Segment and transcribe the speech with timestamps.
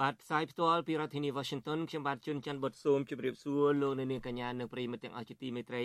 [0.00, 5.84] បាទផ្សាយផ្ទាល់ពីរដ្ឋធានី Washington ខ្ញុំបាទជួនច័ន្ទបុតស៊ូមជម្រាបសួរលោកអ្នកនាងកញ្ញានិងប្រិយមិត្តទាំងអស់ជាទីមេត្រី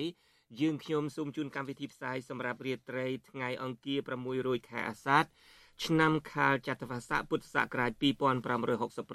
[0.60, 5.24] យើងខ្ញុំសូមជូនកម្មវិធីផ្សាយសម្រាប់រាត្រីថ្ងៃអង្គារ6រោចខែអាសាឍ
[5.86, 7.92] ឆ្នាំខាលចត្វាស័កពុទ្ធសករាជ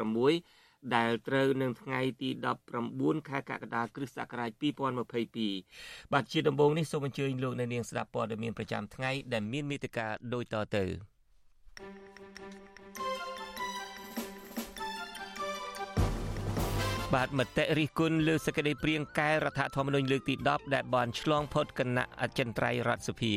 [0.06, 2.30] 2566ដែលត្រូវនឹងថ្ងៃទី
[2.78, 4.50] 19ខែកក្កដាគ្រិស្តសករាជ
[5.12, 10.84] 2022បាទជាដំបូងនេះសូមអញ្ជើញលោកអ្នកនាងស្ដាប់ព័ត៌មានប្រចាំថ្ងៃដែលមានមេត្តាដូចតទៅ
[17.14, 23.34] បាទមតិរិះគន់លើសេចក្តីព្រៀងកែរដ្ឋធម្មនុញ្ញលើកទី10ដែលបានឆ្លងផុតគណៈអចិន្ត្រៃយ៍រដ្ឋសភា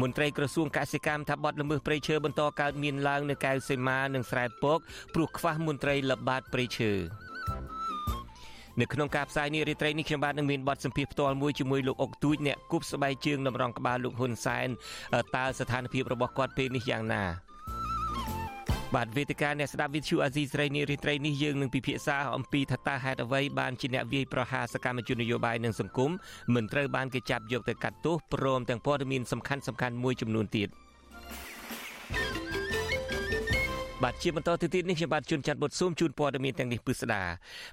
[0.00, 4.78] មន្ត្រីក្រសួងកសិកម្មថាបទល្មើសព្រៃឈើបន្តកើតមានឡើងនៅកៅសីមានិងស្រែពក
[5.14, 6.92] ព្រោះខ្វះមន្ត្រីល្បាតព្រៃឈើ
[8.80, 14.68] នៅក្នុងការផ្សាយនេះរាត្រីនេះខ្ញុំបាទនឹងមានបទសម្ភាសន៍ផ្ទាល់មួយជាមួយលោកអុកទូចអ្នកគប់ស្បែកជើងតម្រង់ក្បាលលោកហ៊ុនសែន
[15.36, 17.47] តើស្ថានភាពរបស់គាត់ពេលនេះយ៉ាងណា
[18.96, 26.10] បាទវេទិកាអ្នកស្ដាប់វិទ្យុអាស៊ីសេរីនារីត្រីនេះយើងនឹងពិភាក្សាអំពីថាតើហេតុអ្វីបានជាអ្នកវាយប្រហារសកម្មជននយោបាយនិងសង្គម
[26.54, 30.68] មិនត្រូវបានគេចាប់យកទៅកាត់ទោសព្រមទាំងព័ត៌មានសំខាន់សំខាន់មួយចំនួនទៀត។
[34.04, 37.22] បាទជាបន្តទៅទៀតនេះខ្ញុំបាទជួនច័ន្ទបុតស៊ូមជូនព័ត៌មានទាំងនេះពិស្ដា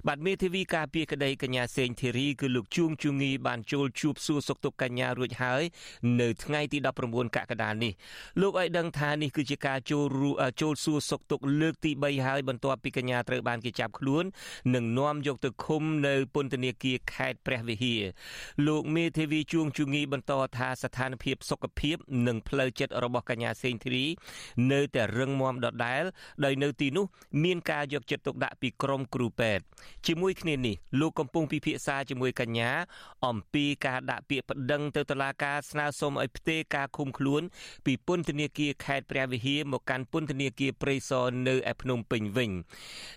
[0.08, 5.62] បាទមេធាវីការពារក្តីកញ្ញាសេងធីរីគឺលោកជួងជូងីបានចូលជួបសួរសុខទុក្ខកញ្ញារួចហើយ
[6.20, 7.92] នៅថ្ងៃទី19កក្កដានេះ
[8.40, 10.04] លោកឲ្យដឹងថានេះគឺជាការចូល
[10.62, 14.24] ចូលសួរសុខទុក្ខលើកទី3ហើយបន្ទាប់ពីកញ្ញាត្រូវបានគេចាប់ខ្លួន
[14.74, 18.02] និងនាំយកទៅឃុំនៅពន្ធនាគារខេត្តព្រះវិហារ
[18.66, 24.06] លោកមេធាវីជួងជូងីបន្តថាស្ថានភាពសុខភាព និងផ្លូវចិត្តរបស់កញ្ញាសេងធីរី
[24.72, 26.04] នៅតែរឹងមាំដដែល
[26.44, 27.04] ដោយនៅទីនោះ
[27.44, 29.62] មានការយកចិត្តទុកដាក់ពីក្រមគ្រូពេទ្យ
[30.06, 32.70] ជាមួយគ្នានេះលោកកំពុងពិភាក្សាជាមួយកញ្ញា
[33.26, 37.42] អំពីការដាក់ពាក្យប្តឹងទៅតុលាការស្នើសុំឲ្យផ្ទេរការឃុំខ្លួន
[37.86, 42.50] ពីពន្ធនាគារខេត្តព្រះវិហារមកកាន់ពន្ធនាគារព្រៃសរនៅឯភ្នំពេញវិញ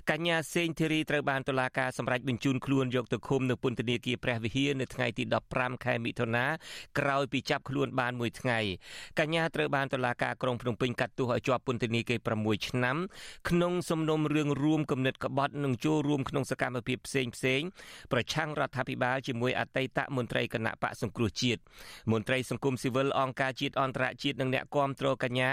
[0.10, 5.24] កញ្ញាសេងធីរីត្រូវបានតុលាការសម្រេចបញ្ជូនខ្លួនយកទៅឃុំនៅពន្ធនាគារព្រះវិហារនៅថ្ងៃទី
[5.54, 6.46] 15ខែមិថុនា
[7.00, 8.60] ក្រោយពីចាប់ខ្លួនបានមួយថ្ងៃ
[9.20, 12.89] កញ្ញាត្រូវបានតុលាការក្រុងភ្នំពេញកាត់ទោសឲ្យជាប់ពន្ធនាគារ6ឆ្នាំ
[13.50, 17.62] ក្នុងសំណុំរឿងរួមគំនិតក្បត់និងចូលរួមក្នុងសកម្មភាពផ្សេងផ្សេង
[18.12, 21.62] ប្រឆាំងរដ្ឋាភិបាលជាមួយអតីតមន្ត្រីគណៈបកសង្គ្រោះជាតិ
[22.12, 25.52] មន្ត្រីសង្គមស៊ីវិលអង្គការជាតិអន្តរជាតិនិងអ្នកគាំទ្រកញ្ញា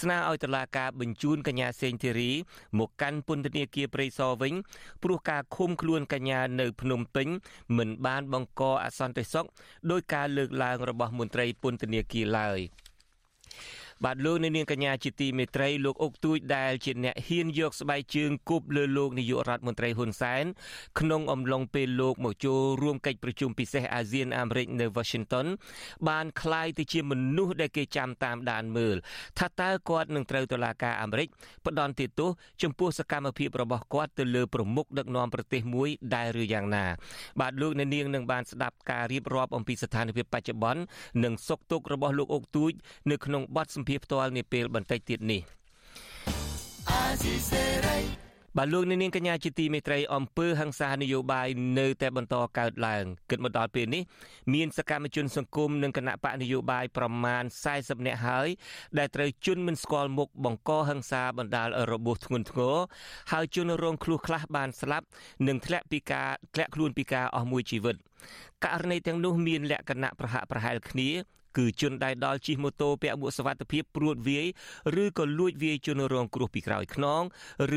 [0.00, 2.30] ស្នើឲ្យតុលាការបញ្ជូនកញ្ញាសេងធីរី
[2.78, 4.54] មកកាន់ពន្ធនាគារព្រៃសរវិញ
[5.02, 7.28] ព្រោះការឃុំខ្លួនកញ្ញានៅភ្នំពេញ
[7.76, 9.46] មិនបានបង្កអសន្តិសុខ
[9.90, 12.60] ដោយការលើកឡើងរបស់មន្ត្រីពន្ធនាគារឡើយ។
[14.05, 20.45] បាទលោកនាងកញ្ញាជាទីមេត្រីលោកអុកទូចដែលជាអ្នកហ៊ានយកស្បែកជើងគប់លើលោកនាយករដ្ឋមន្ត្រីហ៊ុនសែន
[20.99, 25.47] ក្នុងអំឡុងពេលលោកមកចូលរួមកិច្ចប្រជុំពិសេសអាស៊ានអាមេរិកនៅ Washington
[26.09, 28.95] បានคล้ายទៅជាមនុស្សដែលគេចាំតាមដានមើល
[29.39, 31.27] ថាតើគាត់នឹងត្រូវតុលាការអាមេរិក
[31.65, 32.29] ផ្ដន្ទាទោស
[32.63, 36.85] ចំពោះសកម្មភាពរបស់គាត់ទៅលើប្រមុខដឹកនាំប្រទេសមួយដែលឬយ៉ាងណា
[37.41, 40.81] បាទលោកនាងនឹងបានស្ដាប់ការរៀបរាប់អំពីស្ថានភាពបច្ចុប្បន្ន
[41.23, 42.71] និងសុខទុក្ខរបស់លោកអុកទូច
[43.11, 45.42] នៅក្នុងបទសម្ភា ាសភាផ្ទាល់នាពេលបន្តិចទៀតនេះ
[48.58, 51.48] បាទលោកនាងកញ្ញាជាទីមេត្រីអំពើហ ংস ានយោបាយ
[51.78, 54.02] នៅតែបន្តកើតឡើងគិតមកដល់ពេលនេះ
[54.54, 57.44] មានសកម្មជនសង្គមនិងគណៈបកនយោបាយប្រមាណ
[57.74, 58.48] 40នាក់ហើយ
[58.98, 62.76] ដែលត្រូវជន់មិនស្គាល់មុខបង្កហ ংস ាបណ្ដាលរបួសធ្ងន់ធ្ងរ
[63.32, 65.06] ហើយជនរងគ្រោះខ្លះបានស្លាប់
[65.46, 67.96] និងធ្លាក់ពីការធ្លាក់ខ្លួនពីការអស់មួយជីវិត
[68.64, 71.10] ករណីទាំងនោះមានលក្ខណៈប្រហាក់ប្រហែលគ្នា
[71.56, 74.46] គឺជនដែលដល់ជិះម៉ូតូពាក់មួកសុវត្ថិភាពព្រួតវាយ
[75.02, 77.22] ឬក៏លួចវាយជនរងគ្រោះពីក្រោយខ្នង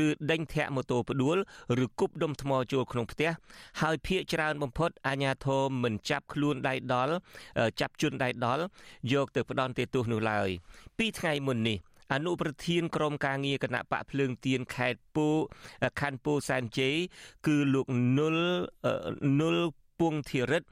[0.04, 1.36] ឬដេញធាក់ម៉ូតូផ្ដួល
[1.84, 3.30] ឬគប់ដុំថ្មចូលក្នុងផ្ទះ
[3.80, 7.14] ហើយភ ieck ច្រើនបំផុតអាជ្ញាធរមិនចាប់ខ្លួនដៃដល់
[7.80, 8.62] ចាប់ជនដៃដល់
[9.12, 10.48] យកទៅផ្ដន់ទោសនោះឡើយ
[10.98, 11.78] ពីថ្ងៃមុននេះ
[12.12, 15.28] អនុប្រធានក្រុមការងារគណៈបកភ្លើងទៀនខេត្តពូ
[16.00, 16.96] ខណ្ឌពូសែនជ័យ
[17.46, 17.86] គឺលោក
[18.16, 18.38] នុល
[19.40, 19.58] នុល
[20.00, 20.62] ពងធារិត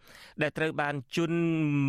[0.43, 1.39] ដែលត្រូវបានជន់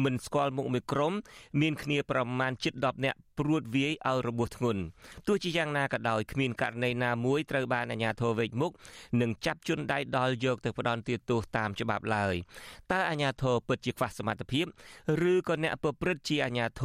[0.03, 1.13] មិនស្គាល់មុខមួយក្រុម
[1.61, 4.81] មានគ្នាប្រមាណជិត10នាក់ព្រួតវាយឲ្យរបួសធ្ងន់
[5.27, 8.71] ទោះជាយ៉ាងណាក៏ដោយគ្មានករណីណាមួយត្រូវបានអាជ្ញាធរវេកមុខ
[9.21, 12.35] និងចាប់ជនដៃដល់យកទៅផ្ដន់ទោសតាមច្បាប់ឡើយ
[12.91, 14.65] តើអាជ្ញាធរពិតជាខ្វះសមត្ថភាព
[15.31, 16.83] ឬក៏អ្នកប្រព្រឹត្តជាអាជ្ញាធ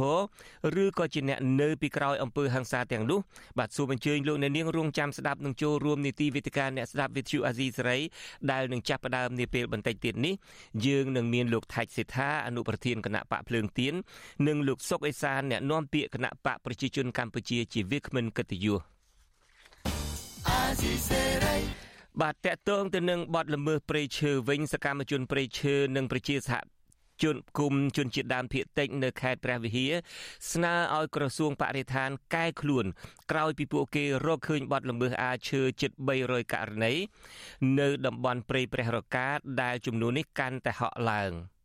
[0.75, 3.19] រឬក៏ជាអ្នកនៅពីក្រោយអំពើហិង្សាទាំងនោះ
[3.59, 7.97] បាទសូមអញ្ជើញលោកអ្នកនាងរងចាំស្ដាប់នឹងចូលរួមនីតិវិទ្យាអ្នកស្ដាប់វិទ្យុអាស៊ីសេរី
[8.51, 10.33] ដែលនឹងចាប់ផ្ដើមនាពេលបន្តិចទៀតនេះ
[10.85, 13.93] យើងនឹងមានលោកថៃសិដ្ឋាអនុប្រធានគណៈបកភ្លើងទៀន
[14.47, 18.79] និងលោកសុកអេសានអ្នកនាំពាក្យគណៈបកប្រជាជនកម្ពុជាជាវាគ្មិនកិត្តិយស
[22.21, 26.55] បាទតកតងទៅនឹងបទល្មើសព្រៃឈើវិញសកម្មជនព្រៃឈើនិងប្រជាសហ
[27.23, 29.93] ជនគុំជនជាតិដើមភាគតិចនៅខេត្តព្រះវិហារ
[30.51, 32.85] ស្នើឲ្យក្រសួងបរិស្ថានកែខ្លួន
[33.31, 35.91] ក្រោយពីពួកគេរកឃើញបទល្មើសអាឈើជិត
[36.21, 36.93] 300ករណី
[37.79, 39.27] នៅតំបន់ព្រៃព្រះរកា
[39.61, 41.33] ដែលចំនួននេះកាន់តែហក់ឡើង។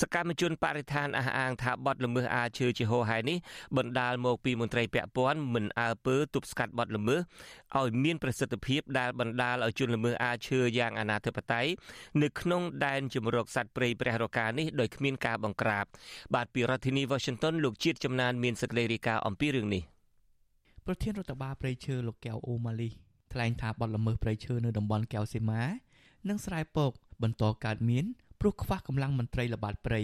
[0.00, 3.38] សកម្មជនបរិស្ថានអះអាងថាបទល្មើសអាឈើជាហោហែនេះ
[3.76, 7.20] បណ្ដាលមកពីមន្ត្រីពាក់ព័ន្ធមិនអើពើទប់ស្កាត់បទល្មើស
[7.78, 11.70] ឲ្យមានប្រសិទ្ធភាពដែលបណ្ដាលឲ្យជនល្មើសអាឈើយ៉ាងអនាធិបតេយ្យ
[12.22, 15.84] នៅក្នុងដែនជំរកសត្វព្រៃព្រះរកានេះដោយគ្មានការបង្ក្រាប
[16.34, 19.82] បាទពីរដ្ឋធានី Washington លោកជាតិចំណានមានសេចក្តីរាយការណ៍អំពីរឿងនេះ
[20.86, 22.88] ប្រធានរដ្ឋបាលព្រៃឈើលោកកែវអូម៉ាលី
[23.32, 25.62] ថ្លែងថាបទល្មើសព្រៃឈើនៅតំបន់កែវសីមា
[26.28, 26.92] និងស្រែពក
[27.22, 28.04] បន្តកើតមាន
[28.40, 30.00] ព្រោះខ្វះកម្លាំងមន្ត្រីល្បាតព្រៃ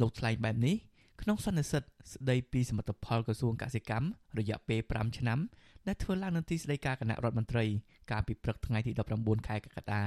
[0.00, 0.76] លោកថ្លែងបែបនេះ
[1.22, 4.06] ក្នុងសន្និសីទស្ដីពីសមិទ្ធផលក្រសួងកសិកម្ម
[4.38, 5.38] រយៈពេល5ឆ្នាំ
[5.86, 7.64] ដែលធ្វើឡើងនៅទីស្តីការគណៈរដ្ឋមន្ត្រី
[8.10, 10.02] កាលពីព្រឹកថ្ងៃទី19ខែកក្កដា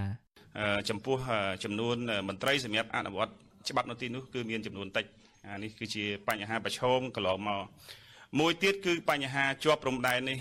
[0.90, 1.18] ចំពោះ
[1.64, 1.96] ចំនួន
[2.30, 3.34] មន្ត្រីសម្រាប់អនុវត្ត
[3.70, 5.06] ច្បាប់នៅទីនោះគឺមានចំនួនតិច
[5.48, 7.64] អានេះគឺជាបញ្ហាប្រឈមកន្លងមក
[8.40, 10.40] មួយទៀតគឺបញ្ហាជាប់ព្រំដែននេះ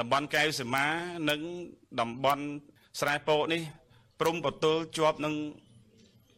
[0.00, 0.86] តំបន់កែវសីមា
[1.30, 1.40] និង
[2.00, 2.44] តំបន់
[3.00, 3.62] ស្រែពកនេះ
[4.20, 5.34] ព្រំបទល់ជាប់នឹង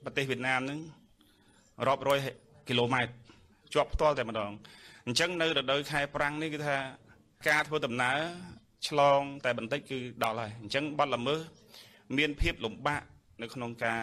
[0.04, 0.78] ប្រទេសវៀតណាមនឹង
[1.86, 2.18] រាប់រយ
[2.68, 3.12] គីឡូម៉ែត្រ
[3.74, 4.50] ជាប់ផ្ទាល់តែម្ដង
[5.06, 6.76] អញ្ចឹងនៅរដូវខែប្រាំងនេះគឺថា
[7.48, 8.18] ការធ្វើដំណើរ
[8.88, 11.40] ឆ្លង តែបន្តិចគឺដល់ហើយអញ្ចឹងបាត់ល្មើស
[12.18, 13.02] មានភាពលំបាក
[13.42, 14.00] នៅក្នុងការ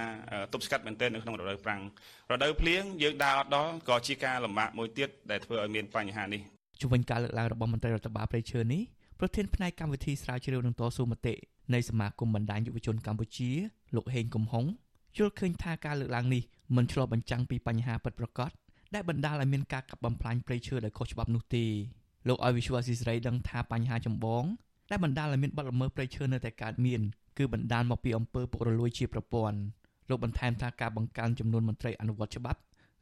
[0.54, 1.82] ទប់ស្កាត់មែនទែននៅក្នុងរដូវប្រាំង
[2.32, 6.42] រដូវភ្លៀងយើងដើរអត់ដល់ក៏ជាការលំបាកមួយទៀតដែលធ្វើឲ្យមានបញ្ហានេះ
[6.82, 8.82] ជំវិញការលើកឡើងរបស់មន្ត្រីរដ្ឋបាលព្រៃឈើនេះ
[9.20, 11.34] ប្រធានផ្នែកកម្មវិធីស្រាវជ្រាវនឹងតស៊ូមតិ
[11.74, 13.50] នៃសមាគមបណ្ដាញយុវជនកម្ពុជា
[13.96, 14.66] លោកហេងកំហុង
[15.18, 16.44] យល់ឃើញថាការលើកឡើងនេះ
[16.76, 18.52] មិនឆ្លុះបញ្ចាំងពីបញ្ហាពិតប្រាកដ
[18.94, 21.66] ដែលបណ្ដាលឲ្យមានការកាប់បំផ្លាញព្រៃឈើដោយខុសច្បាប់នោះទេ
[22.28, 24.44] លោកឲ្យវិសុវអស៊ីសេរីដឹងថាបញ្ហាចម្បង
[24.92, 27.02] ដែលបណ្ដាលឲ្យមានបទល្មើសព្រៃឈើនៅតែកើតមាន
[27.38, 29.58] គឺបណ្ដាលមកពីអំពើពុករលួយជាប្រព័ន្ធ
[30.10, 32.60] លោកបន្ថែមថាការបង្កើនចំនួនមន្ត្រីអនុវត្តច្បាប់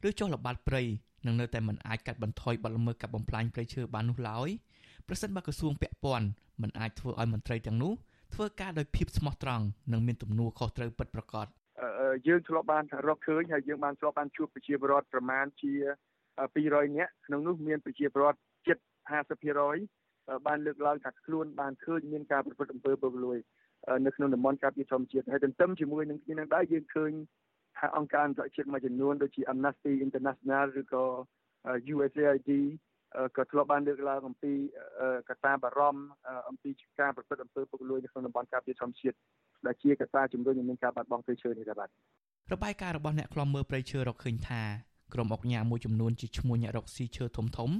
[0.08, 0.82] ឬចុះល្បាតព្រៃ
[1.26, 4.48] នឹងនៅតែមិនអាចកាត់បន្ថយបទល្មើសកាប់បំផ្លាញព្រៃឈើបាននោះឡើយ
[5.08, 6.26] ប្រសិនបើក្រសួងពាក់ព័ន្ធ
[6.62, 7.92] មិនអាចធ្វើឲ្យមន្ត្រីទាំងនោះ
[8.34, 11.46] ធ្វើការដោយភាពស្មោះត្រង់និងមានទំនួលខុសត្រូវពិតប្រាកដ
[12.26, 15.72] យើងធ្លាប់បានរកឃើញហើយយើងបានធ្លាប់បានជួបប្រជាពលរដ្ឋប្រមាណជា
[16.36, 18.78] 200នាក់ក្នុងនោះមានប្រជាពលរដ្ឋជិត
[19.60, 23.38] 50%បានលើកឡើងថាខ្លួនបានឃើញមានការប្រព្រឹត្តអំពើពុករលួយ
[24.06, 27.12] នៅក្នុងតំបន់ការពារធម្មជាតិហើយទន្ទឹមជាមួយនឹងគ្នានឹងដែរយើងឃើញ
[27.78, 31.04] ថាអង្គការអន្តរជាតិមួយចំនួនដូចជា Amnesty International ឬក៏
[31.94, 32.50] USAID
[33.36, 34.52] ក៏ធ្លាប់បានលើកឡើងអំពី
[35.28, 36.02] កត្តាបារម្ភ
[36.48, 39.16] អំពីការប្រព្រឹត្តអំពើពុករលួយនៅក្នុងតំបន់ការពារធម្មជាតិ
[39.66, 41.88] ដែលជាកត្តាជំរុញឲ្យមានការបាត់បង់ព្រៃឈើនេះដែរបាទ
[42.52, 44.62] របាយការណ៍របស់អ្នកខ្លំមើលព្រៃឈើរកឃើញថា
[45.14, 47.70] ក្រុមអុកញ៉ាមួយចំនួនជាឈ្មោះអ្នករកស៊ីឈើធំធំ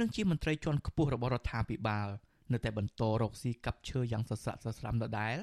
[0.00, 2.08] និងជាមន្ត្រីជាន់ខ្ពស់របស់រដ្ឋាភិបាល
[2.52, 5.36] នៅតែបន្តរកស៊ីកាប់ឈើយ៉ាងសស្រាក់សស្រាំដដែល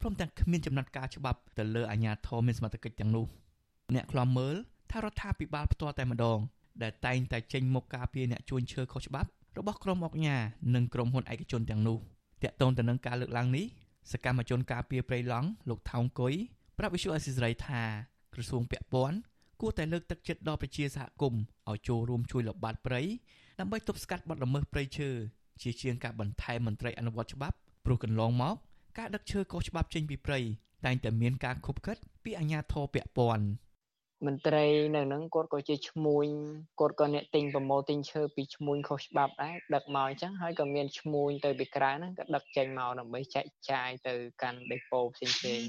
[0.00, 3.26] ព្រមទាំងគ្មានចំណាត់ការច្បាប់ទៅលើអាជ្ញាធរមានសមត្ថកិច្ចទាំងនោះ
[3.94, 4.56] អ្នកខ្លំមើល
[4.90, 6.38] ថារដ្ឋាភិបាលផ្ទាល់តែម្ដង
[6.82, 10.36] ដែលតែងតែចេញមុខការពារអ្នកជួញឈើខុសច្បាប់របស់ក្រុមអុកញ៉ា
[10.74, 11.98] និងក្រុមហ៊ុនឯកជនទាំងនោះ
[12.42, 13.66] តាក់ទងទៅនឹងការលើកឡើងនេះ
[14.10, 16.34] សកម្មជនការពារព្រៃឡង់លោកថោងគុយ
[16.78, 17.82] ប្រាប់វិសុអសិសរីថា
[18.34, 19.18] ក្រសួងពាក់ព័ន្ធ
[19.60, 23.02] គួរតែលើកទឹកចិត្តដល់ប្រជាសហគមន៍ឲ្យចូលរួមជួយល្បាតព្រៃ
[23.60, 25.10] ដើម្បីទប់ស្កាត់បទល្មើសព្រៃឈើ
[25.62, 28.56] ជាជាងការបន្ថែមមន្ត្រីអនុវត្តច្បាប់ព្រោះកន្លងមក
[28.98, 30.40] ការដឹកឈើខុសច្បាប់ចេញពីព្រៃ
[30.84, 33.44] តែងតែមានការខុបខិតពីអាជ្ញាធរពាក់ព័ន្ធ
[34.26, 36.26] មន្ត្រីនៅហ្នឹងគាត់ក៏ជាឈ្មួញ
[36.80, 45.62] គាត់ក៏អ្នកទិញប្រម៉ូទិញឈើពីឈ្មួញខុសច្បាប់ដែរដឹកមកអញ្ចឹងហើយក៏មានឈ្មួញទៅពីក្រៅហ្នឹងក៏ដឹកចេញមកដើម្បីចែកចាយទៅកាន់ដេប៉ូផ្សេងផ្សេង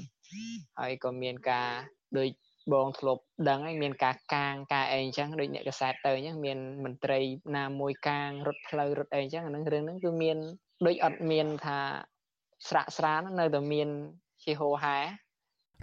[0.80, 1.70] ហើយក៏មានការ
[2.18, 2.30] ដូច
[2.72, 7.20] បងធ្លាប់ដឹងហើយមានការកាងការអីអញ្ចឹងដូចអ្នកកសែតទៅអញ្ចឹងមានមន្ត្រី
[7.56, 10.36] ណាមួយកាងរត់ផ្លូវរត់អីអញ្ចឹងអានឹងរឿងហ្នឹងគឺមាន
[10.86, 11.78] ដូចអត់មានថា
[12.68, 13.88] ស្រាក់ស្រាននៅតែមាន
[14.44, 14.98] ជាហោហែ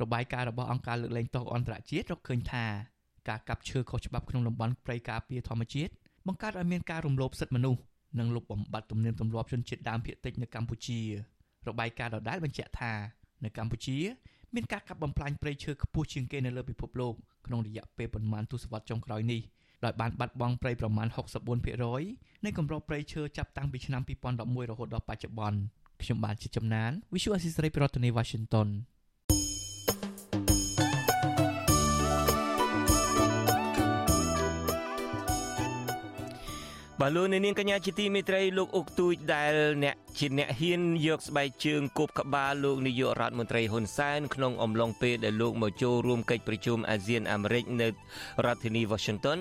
[0.02, 2.66] របាយការណ៍របស់អង្គការលើកលែងទោសអន្តរជាតិរកឃើញថា
[3.30, 5.92] ការកាប់ឈើខុសច្បាប់ក្នុងតំបន់ព្រៃការពារធម្មជាតិ
[6.28, 7.82] បង្កើតឲ្យមានការរំលោភសិទ្ធិមនុស្ស
[8.20, 11.00] និងលុបបំបាត់ទំនៀមទម្លាប់ជនជាតិដើមភាគតិចនៅកម្ពុជា
[11.68, 12.94] របាយការណ៍ដដែលបញ្ជាក់ថា
[13.44, 13.98] នៅកម្ពុជា
[14.56, 17.14] មានការកាប់បំផ្លាញព្រៃឈើខ្ពស់ជាងគេនៅលើពិភពលោក
[17.46, 19.42] ក្នុងរយៈពេលប្រមាណទសវត្សរ៍ចុងក្រោយនេះ
[19.86, 21.08] ដោយបានបាត់បង់ព្រៃប្រមាណ
[21.76, 24.02] 64%នៃគម្របព្រៃឈើចាប់តាំងពីឆ្នាំ
[24.36, 25.60] 2011រហូតដល់បច្ចុប្បន្ន
[26.02, 28.68] ខ្ញុំបានជាចំណាន Visual Assisray ប្រធានាទី Washington
[37.02, 39.54] បាទលោកនាងកញ្ញាជាទីមេត្រីលោកអុកទូចដែល
[39.84, 49.38] អ្នកជាអ្នកហ៊ានយកស្បែកជើងគប់ក្បាលលោកនាយករដ្ឋមន្ត្រីហ៊ុនសែនក្នុងអំឡុងពេលដែលលោកមកចូលរួមកិច្ចប្រជុំអាស៊ានអាមេរិកនៅរដ្ឋធានី Washington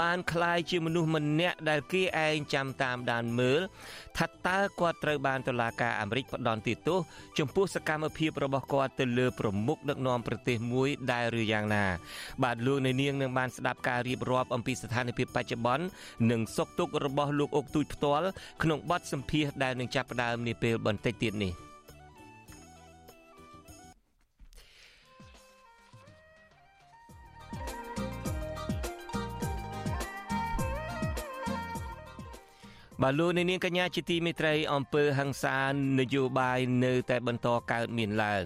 [0.00, 3.60] បានក្លាយជាមនុស្សម្នាក់ដែលគេឯងចាំតាមដានមើល
[4.18, 6.98] ថាតើគាត់ត្រូវបានតុលាការអាមេរិកផ្ដន្ទាទោស
[7.38, 11.84] ចំពោះសកម្មភាពរបស់គាត់ទៅលើប្រមុខដឹកនាំប្រទេសមួយដែលឬយ៉ាងណា
[12.42, 15.84] បាទលោកនាងនឹងបានស្ដាប់ការរៀបរាប់អំពីស្ថានភាពបច្ចុប្បន្ន
[16.30, 18.28] និងសុខទុក្ខរបស់លោកអុកទូចផ្ទាល់
[18.62, 21.71] ក្នុងបទសម្ភាសន៍ដែលនឹងចាប់ផ្ដើមនាពេលបន្តិចទៀតនេះ
[33.02, 35.58] បាទលោកនាងកញ្ញាជាទីមេត្រីអំពើហ ংস ា
[35.98, 38.44] នយោបាយនៅតែបន្តកើតមានឡើង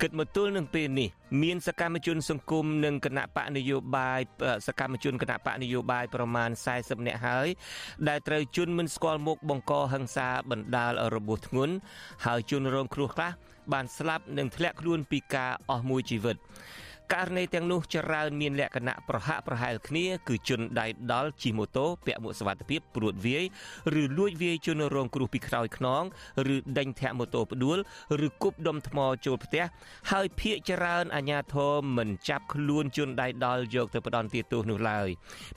[0.00, 1.08] គិតមកទល់នឹងពេលនេះ
[1.42, 4.20] មានសកម្មជនសង្គមនិងគណៈបកនយោបាយ
[4.66, 7.48] សកម្មជនគណៈបកនយោបាយប្រមាណ40នាក់ហើយ
[8.08, 11.74] ដែលត្រូវជន់មិនស្គាល់មុខបង្កហ ংস ាបណ្ដាលរបួសធ្ងន់
[12.26, 13.30] ហើយជនរងគ្រោះខ្លះ
[13.72, 16.36] បានស្លាប់និងធ្លាក់ខ្លួនពីការអស់មួយជីវិត
[17.12, 23.44] ករណីទាំងនោះច្រើនមានលក្ខណៈប្រហាក់ប្រហែលគ្នាគឺជនដៃដល់ជិះម៉ូតូពាក់មួកសុវត្ថិភាពព្រួតវាយ
[24.00, 26.02] ឬលួចវាយជនរងគ្រោះពីក្រោយខ្នង
[26.54, 27.78] ឬដេញធាក់ម៉ូតូផ្ដួល
[28.26, 29.64] ឬគប់ដុំថ្មចូលផ្ទះ
[30.10, 35.08] ហើយភ ieck ច្រើនអាជ្ញាធរមិនចាប់ខ្លួនជនដៃដល់យកទៅផ្ដន់ទោសនោះឡើយ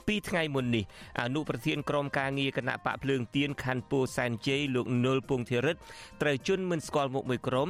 [0.06, 0.84] ពីថ្ងៃមុននេះ
[1.20, 5.76] អនុប្រធានក្រុមការងារគណៈបកភ្លើងទៀនខណ្ឌពោធិ៍សែនជ័យលោកនុលពងធិរិត
[6.22, 7.68] ត្រូវជន់មិនស្គាល់មុខមួយក្រុម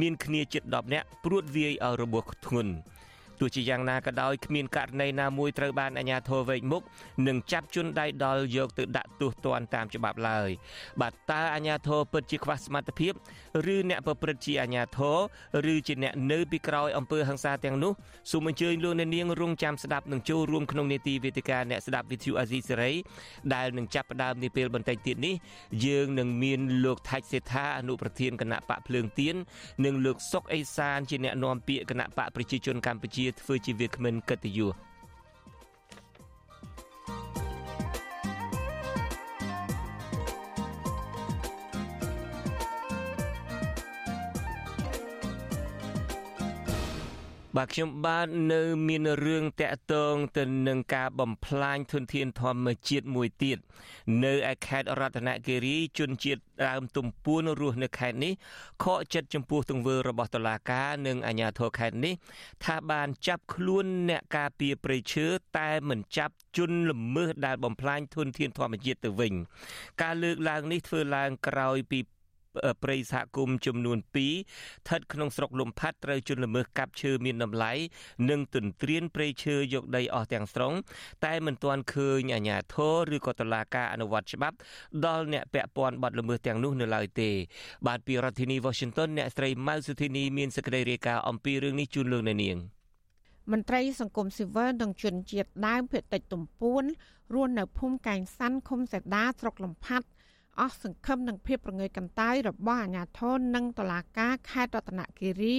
[0.00, 2.72] មានគ្នាជិត10នាក់ព្រួតវាយឲ្យរបួសធ្ងន់
[3.40, 6.82] ទោះជាយ៉ាងណាក៏ដោយគ្មានករណីណាមួយត្រូវបានអាជ្ញាធរវែកមុខ
[7.26, 10.50] និងចាប់ជនដៃដល់យកទៅដាក់ទោសទណ្ឌតាមច្បាប់ឡើយ
[11.00, 13.12] បាទតើអាជ្ញាធរពិតជាខ្វះសមត្ថភាព
[13.74, 15.00] ឬអ្នកប្រព្រឹត្តជាអាជ្ញាធ
[15.64, 17.92] រឬជាអ្នកនៅពីក្រោយអំពើហិង្សាទាំងនោះ
[18.30, 22.92] សូមអញ្ជើញលោកអ្នកនាងរងចាំស្ដាប់និងចូលរួមក្នុងនេតិវេទិកាអ្នកស្ដាប់វិទ្យុអាស៊ីសេរី
[23.54, 25.34] ដែលនឹងចាប់ផ្ដើមនាពេលបន្តិចទៀតនេះ
[25.86, 29.34] យើងនឹងមានលោកថាច់សេដ្ឋាអនុប្រធានគណៈបកភ្លើងទៀន
[29.84, 34.72] និងលោកសុកអេសានជាអ្នកនាំពាក្យគណៈបកប្រជាជនកម្ពុជាធ្វើជាវាគ្មិនកិត្តិយស
[47.56, 53.58] បាទខ្ញុំបាទនៅមានរឿងតាក់ទងទៅនឹងការបំផ្លាញធនធានធម្មជាតិមួយទៀត
[54.24, 58.32] នៅឯខេត្តរតនគិរីជនជាតិដើមទំពួនរស់នៅខេត្តនេះ
[58.84, 62.14] ខកចិត្តចំពោះទង្វើរបស់តុលាការនិងអាជ្ញាធរខេត្តនេះ
[62.64, 65.26] ថាបានចាប់ខ្លួនអ្នកការពារព្រៃឈើ
[65.58, 69.32] តែមិនចាប់ជនល្មើសដែលបំផ្លាញធនធានធម្មជាតិទៅវិញ
[70.02, 72.00] ការលើកឡើងនេះធ្វើឡើងក្រោយពី
[72.82, 77.72] ព្រៃសហគមន៍ចំនួន2ស្ថិតក្នុងស្រុកលំផាត់ត្រូវជន់ល្មើសកាប់ឈើមានតម្លៃ
[78.30, 80.72] និងទន្ទ្រានព្រៃឈើយកដីអស់ទាំងស្រុង
[81.24, 84.56] តែមិនទាន់ឃើញអាជ្ញាធរឬក៏តុលាការអនុវត្តច្បាប់
[85.06, 87.30] ដល់អ្នកពាក់ព័ន្ធបាត់ល្មើសទាំងនោះនៅឡើយទេ
[87.86, 92.56] បាទពីរដ្ឋធានី Washington អ្នកស្រីម៉ៅសុធីនីមានសេចក្តីរាយការណ៍អំពីរឿងនេះជូនលោកអ្នកនាង
[93.52, 96.84] មន្ត្រីសង្គមស៊ីវិលនិងជនជាតិដើមភាគតិចទំពួន
[97.34, 100.06] រស់នៅភូមិកែងសាន់ឃុំសេដាស្រុកលំផាត់
[100.60, 105.56] អស់សង្ឃឹមនឹងភាពប្រងើយកន្តើយរបស់អាជ្ញាធរនិងតុលាការខេត្តរតនគិរី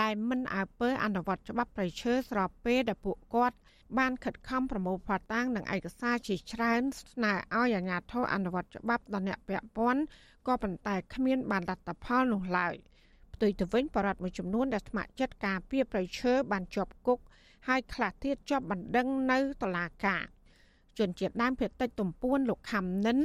[0.00, 3.56] ដែលមិនអើពើអនុវត្តច្បាប់ប្រៃឈើស្របពេលដែលពួកគាត់
[3.98, 10.02] បានខិតខំប្រមូលផតតាំងនិងឯកសារជាច្រើនស្នើឲ្យអាជ្ញាធរអនុវត្តច្បាប់ដល់អ្នកពាក់ព័ន្ធ
[10.46, 12.74] ក៏ប៉ុន្តែគ្មានបានលទ្ធផលនោះឡើយ
[13.34, 17.18] ផ្ទុយទៅវិញបរដ្ឋមួយចំនួនដែលស្ម័គ្រចិត្តការពីប្រៃឈើបានជាប់គុក
[17.68, 20.22] ហើយខ្លះទៀតជាប់បណ្ដឹងនៅតុលាការ
[20.98, 23.18] ជនជាតិដើមភាគតិចទំពួនលោកខំនិន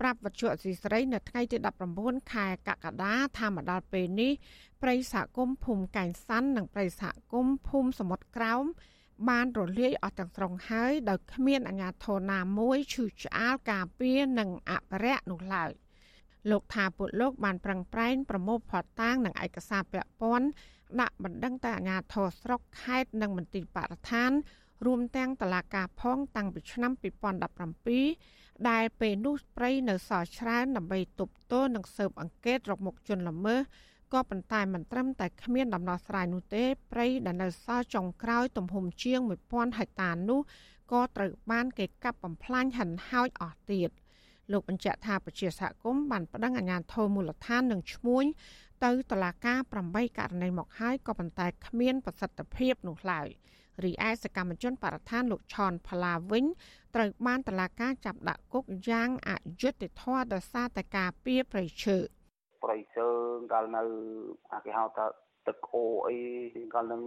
[0.00, 1.56] ប្រាប់វត្ថុអសីស្រីនៅថ្ងៃទី
[1.94, 4.32] 19ខែកក្កដាថាមកដល់ពេលនេះ
[4.82, 8.64] ប្រិយសហគមន៍ភូមិកែងសាន់និងប្រិយសហគមន៍ភូមិសមុទ្រក្រោម
[9.28, 15.70] បានរលាយអស់ទាំងស្រុងហើយដោយគ្មានអាជ្ញាធរណាមួយឈឺឆ្អាលការពារនិងអភិរក្សនោះឡើយ
[16.50, 20.48] លោកថាពួកលោកបានប្រឹងប្រែងប្រមូលផតតាងនិងឯកសារពាក់ព័ន្ធ
[21.00, 24.30] ដាក់បណ្ដឹងទៅអាជ្ញាធរស្រុកខេត្តនិងមន្ទីរបរិស្ថាន
[24.86, 26.92] រួមទាំងតឡាការផងតាំងពីឆ្នាំ
[27.78, 33.60] 2017 ដែលពេលនោះព្រៃនៅសល់ច្រើនដើម្បីទប់ទល់និងស៊ើបអង្កេតរកមុខជនល្មើស
[34.12, 40.40] ក៏ប៉ុន្តែមិនត្រឹមតែគ្មានដំណោះស្រាយនោះទេព្រៃដែលនៅសល់ចុងក្រោយទំហំជាង1000ហិកតានោះ
[40.92, 43.90] ក៏ត្រូវបានគេកាប់បំផ្លាញហិនហោចអស់ទៀត
[44.52, 48.24] លោកបញ្ជាក់ថាប្រជាសហគមន៍បានប្តឹងអាជ្ញាធរមូលដ្ឋាននិងឈ្មួញ
[48.84, 53.28] ទៅតុលាការ8ករណីមកហើយក៏ប៉ុន្តែគ្មានប្រសិទ្ធភាពនោះឡើយ
[53.84, 56.44] រីឯសកម្មជនបរិស្ថានលោកឆនផល្លាវិញ
[56.94, 59.30] ត្រូវបានតុលាការចាប់ដាក់គុកយ៉ាងអ
[59.60, 61.96] យុត្តិធម៌ដោយសារតែការពៀប្រៃឈើ
[62.64, 63.08] ប្រៃឈើ
[63.52, 63.82] កាលនៅ
[64.52, 65.06] អាគេហៅថា
[65.48, 66.18] ទឹកអូអី
[66.74, 67.02] កាលនឹង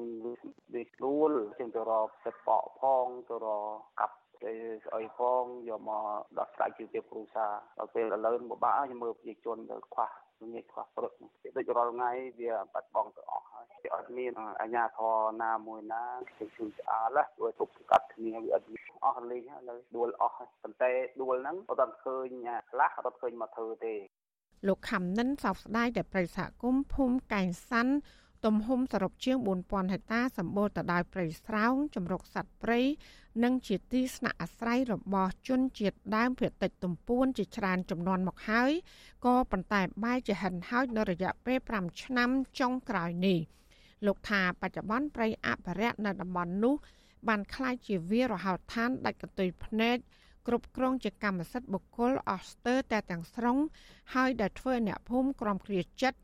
[0.73, 3.65] វាស្រួលជាងទៅរកទឹកបកផងទៅរក
[3.99, 4.53] កាប់ទៅ
[4.85, 6.05] ស្អីផងយកមក
[6.37, 10.09] ដោះស្រាយជីវភាពគ្រួសារដល់ពេលឥឡូវពិបាកខ្ញុំមើលប្រជាជនទៅខ្វះ
[10.53, 11.11] ងាយខ្វះព្រឹក
[11.55, 13.50] ដូចរាល់ថ្ងៃវាបាត់បង់ទៅអស់ហើយវា
[13.93, 16.03] អត់មានអាជ្ញាធរណាមួយណា
[16.37, 18.67] គេជួយស្អាតជួយទប់ស្កាត់គ្នាវាអត់
[19.03, 22.27] អស់លេងហើយឥឡូវដួលអស់ហើយប៉ុន្តែដួលហ្នឹងអត់ឃើញ
[22.71, 23.95] ខ្លះអត់ឃើញមកធ្វើទេ
[24.67, 27.93] លោកខំនិនសោកស្ដាយដែលប្រិយសហគមន៍ភូមិកែងសាន់
[28.45, 32.79] ទំហំសរុបជាង4000ហិកតាសម្បូរទៅដោយព្រៃស្រោងចម្រុកសត្វព្រៃ
[33.43, 38.71] និងជាទីស្នាក់អាស្រ័យរបស់ជនជាតិដើមភាគតិចទំពួនជាច្រើនចំនួនមកហើយ
[39.25, 42.29] ក៏ប៉ុន្តែបែរជាហិនហោចនៅរយៈពេល5ឆ្នាំ
[42.59, 43.39] ចុងក្រោយនេះ
[44.06, 46.74] លោកថាបច្ចុប្បន្នព្រៃអភិរក្សនៅតំបន់នោះ
[47.28, 49.96] បានคล้ายជាវារហោឋានដាច់កន្ទុយភ្នែក
[50.46, 53.58] គ្រប់គ្រងជាកម្មសិទ្ធិបុគ្គលអស់ស្ទើរតែទាំងស្រុង
[54.14, 56.18] ហើយដែលធ្វើអ្នកភូមិក្រំគ្រាចិត្ត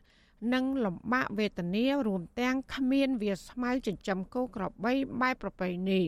[0.54, 6.00] និងលំបាកវេទនារួមទាំងគ្មានវាស្មៅចិញ្ចឹមគោក្របីបែបប្រពៃណី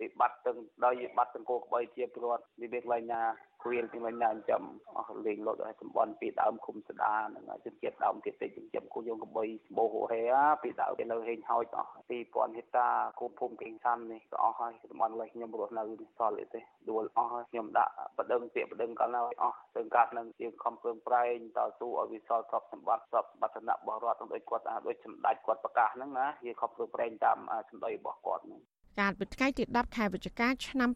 [0.00, 3.22] វិបត្តិទាំងដោយវិបត្តិទាំងគោក្របីជាប្រវត្តិវិបត្តិឡើងណា
[3.63, 4.63] គ្រៀលពីវិញណាចិញ្ចឹម
[4.97, 9.45] អស់លេងលត់ឲ្យតំបន់ពីដើមឃុំស្ដានឹងជនជាតិដើមទៀតតិចចិញ្ចឹមគោយើងក្របី
[9.77, 10.21] បោហហេ
[10.63, 12.87] ពីដើមទៅលើហេងហោចអស់2000ហិកតា
[13.19, 15.83] គោភូមិកេងសាន់នេះក៏អស់ហើយតំបន់លេខខ្ញុំរស់នៅ
[16.19, 27.37] សល់ទេដួលអស់ហើយខ្ញុំដាក់បដិងពាក្យបដិងកាលណាអស់ទៅកាត់នឹងជាខំប្រឹងប្រែងតស៊ូឲ្យវាសល់ទ្រព្យសម្បត្តិទ្រព្យសម្បត្តិរបស់រដ្ឋដូចគាត់ដូចសម្ដេចគាត់ប្រកាសហ្នឹងណាវាខំប្រឹងប្រែងតាម
[27.69, 28.61] សម្ដីរបស់គាត់ហ្នឹង
[28.99, 30.89] កាលពីថ្ងៃទី10ខែវិច្ឆិកាឆ្នាំ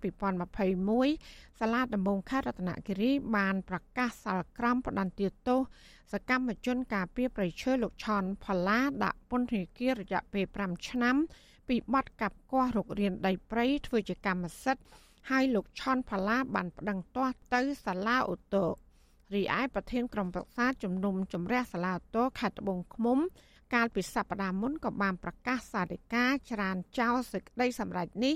[0.77, 5.59] 2021សាលាដំបងខេត្តរតនគិរីបានប្រកាសសាលក្រមផ្ដន្ទាទោស
[6.13, 11.15] សកម្មជនការពារប្រៃឈើលោកឆនផល្លាដាក់ពន្ធនាគាររយៈពេល5ឆ្នាំ
[11.67, 14.83] ពីបទកាប់គាស់រុករានដីព្រៃធ្វើជាកម្មសិទ្ធិ
[15.29, 18.86] ហើយលោកឆនផល្លាបានប្តឹងទាស់ទៅសាលាឧទ្ធរ
[19.35, 23.19] រីឯប្រធានក្រុមប្រឹក្សាជំនុំជម្រះសាលាឧទ្ធរខេត្តត្បូងឃ្មុំ
[23.75, 28.35] កាលពីសប្តាហ៍មុនក៏បានប្រកាសសាធិការច្រានចោលសេចក្តីសម្រេចនេះ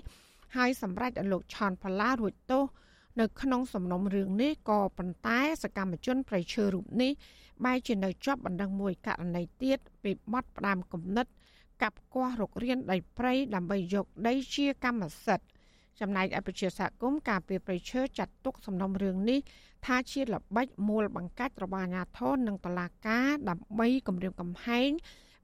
[0.56, 2.64] ហើយសម្រេចឲ្យលោកឆនផល្លារួចទោស
[3.20, 7.12] នៅក្នុងសំណុំរឿងនេះក៏ប៉ុន្តែសកម្មជនប្រៃឈើរូបនេះ
[7.66, 11.28] បែរជានៅជាប់បណ្ដឹងមួយករណីទៀតពីបទផ្ដាំគំនិត
[11.82, 15.48] កាប់គាស់រុករានដីព្រៃដើម្បីយកដីជាកម្មសិទ្ធិ
[16.00, 19.40] ចំណែកអភិជាសហគមន៍ការពីប្រៃឈើចាត់ទុកសំណុំរឿងនេះ
[19.86, 24.90] ថាជាល្បិចមូលបង្កាច់របស់អាជ្ញាធរនិងតុលាការដើម្បីគម្រាមកំហែង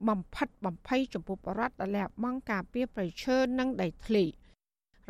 [0.10, 4.26] បំផិតបំភ័យចំពោះបរដ្ឋដែលលះបង់ការពីប្រៃឈើនិងដីធ្លី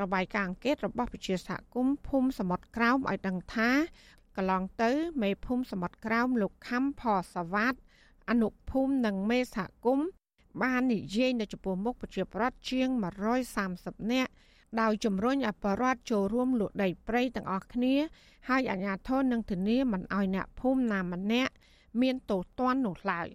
[0.01, 3.69] របាយការណ៍អង្កេតរបស់វិជាសហគមន៍ភូមិសមុទ្រក្រោមឲ្យដឹងថា
[4.37, 7.75] កន្លងទៅមេភូមិសមុទ្រក្រោមលោកខំផសវ៉ាត
[8.29, 10.07] អនុភូមិនិងមេសហគមន៍
[10.63, 12.87] បាននិយាយនៅចំពោះមុខប្រជាប្រដ្ឋជាង
[13.49, 14.31] 130នាក់
[14.81, 17.95] ដោយជំរុញឲ្យបរដ្ឋចូលរួមលក់ដីព្រៃទាំងអស់គ្នា
[18.49, 21.53] ហើយអាជ្ញាធរនឹងធានាមិនឲ្យអ្នកភូមិណាម្នាក់
[22.01, 23.27] មានទោសទណ្ឌនោះឡើយ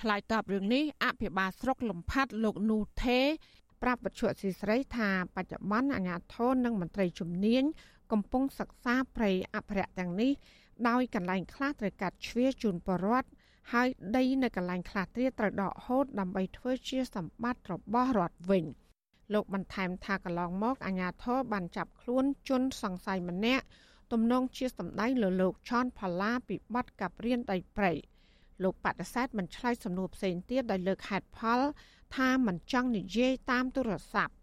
[0.00, 3.20] ឆ្លើយតបរឿងនេះអភិបាលស្រុកលំផាត់លោកនូថេ
[3.82, 7.64] ប្រាប់វិទ្យុស៊ីស្រីថាបច្ចុប្បន្នអាជ្ញាធរនិងមន្ត្រីជំនាញ
[8.12, 10.32] កំពុងសិក្សាព្រៃអភិរក្សទាំងនេះ
[10.88, 13.28] ដោយកន្លែងខ្លះត្រូវកាត់ជ្រៀជូនបរដ្ឋ
[13.72, 18.64] ហើយដីនៅកន្លែងខ្លះទៀតត្រូវដកហូតដើម្បីធ្វើជាសម្បត្តិរបស់រដ្ឋវិញ។
[19.32, 23.64] លោកបន្ថែមថាកន្លងមកអាជ្ញាធរបានចាប់ខ្លួនជនសង្ស័យម្នាក់
[24.12, 27.92] ទំនងជាសម្ដែងលើលោកឆនផល្លាពីបទកាប់រៀនដីព្រៃ
[28.62, 31.60] លោកបដិសេធមិនឆ្លើយសំណួរផ្សេងទៀតដោយលើកហេតុផល
[32.16, 34.34] ថាមិនចង់និយាយតាមទូរស័ព្ទឥ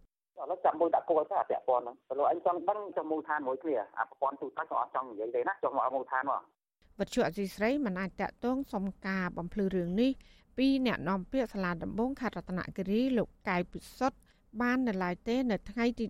[0.52, 6.41] ឡូវចាំមួយដាក់គោលទៅអាពាក់ព័ន្ធហ្នឹងទៅលោកអញចង់ដឹងចាំមូលដ្ឋានមួយគ្នាអាប្រព័ន្ធទូតាច់ក៏អត់ចង់និយាយទេណាចង់មកមូលដ្ឋានមក
[7.00, 10.12] វិទ្យុអសីស្រីមិនអាចតាក់ទងសុំការបំភ្លឺរឿងនេះ
[10.58, 14.17] ពីអ្នកនាំពាក្យសាលាដំបងខេត្តរតនគិរីលោកកៅពិសុទ្ធ
[14.61, 16.05] បាននៅឡើយទេ នៅថ្ងៃទី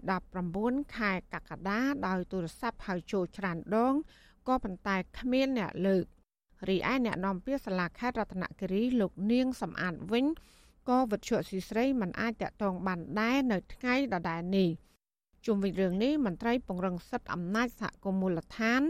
[0.45, 3.93] 19ខែកក្កដាដោយទូរស័ព្ទហៅចូលច្រើនដង
[4.47, 6.05] ក៏ប៉ុន្តែគ្មានអ្នកលើក
[6.69, 10.25] រីឯអ្នកនាំពាក្យសាលាខេត្តរតនគិរីលោកនាងសំអាតវិញ
[10.89, 14.69] ក៏វិទ្យុស៊ីស្រីមិនអាចតាក់ទងបានដែរនៅថ្ងៃដដែលនេះ
[15.45, 18.81] ជុំវិញរឿងនេះមន្ត្រីពង្រឹងសិទ្ធិអំណាចសហគមន៍មូលដ្ឋាន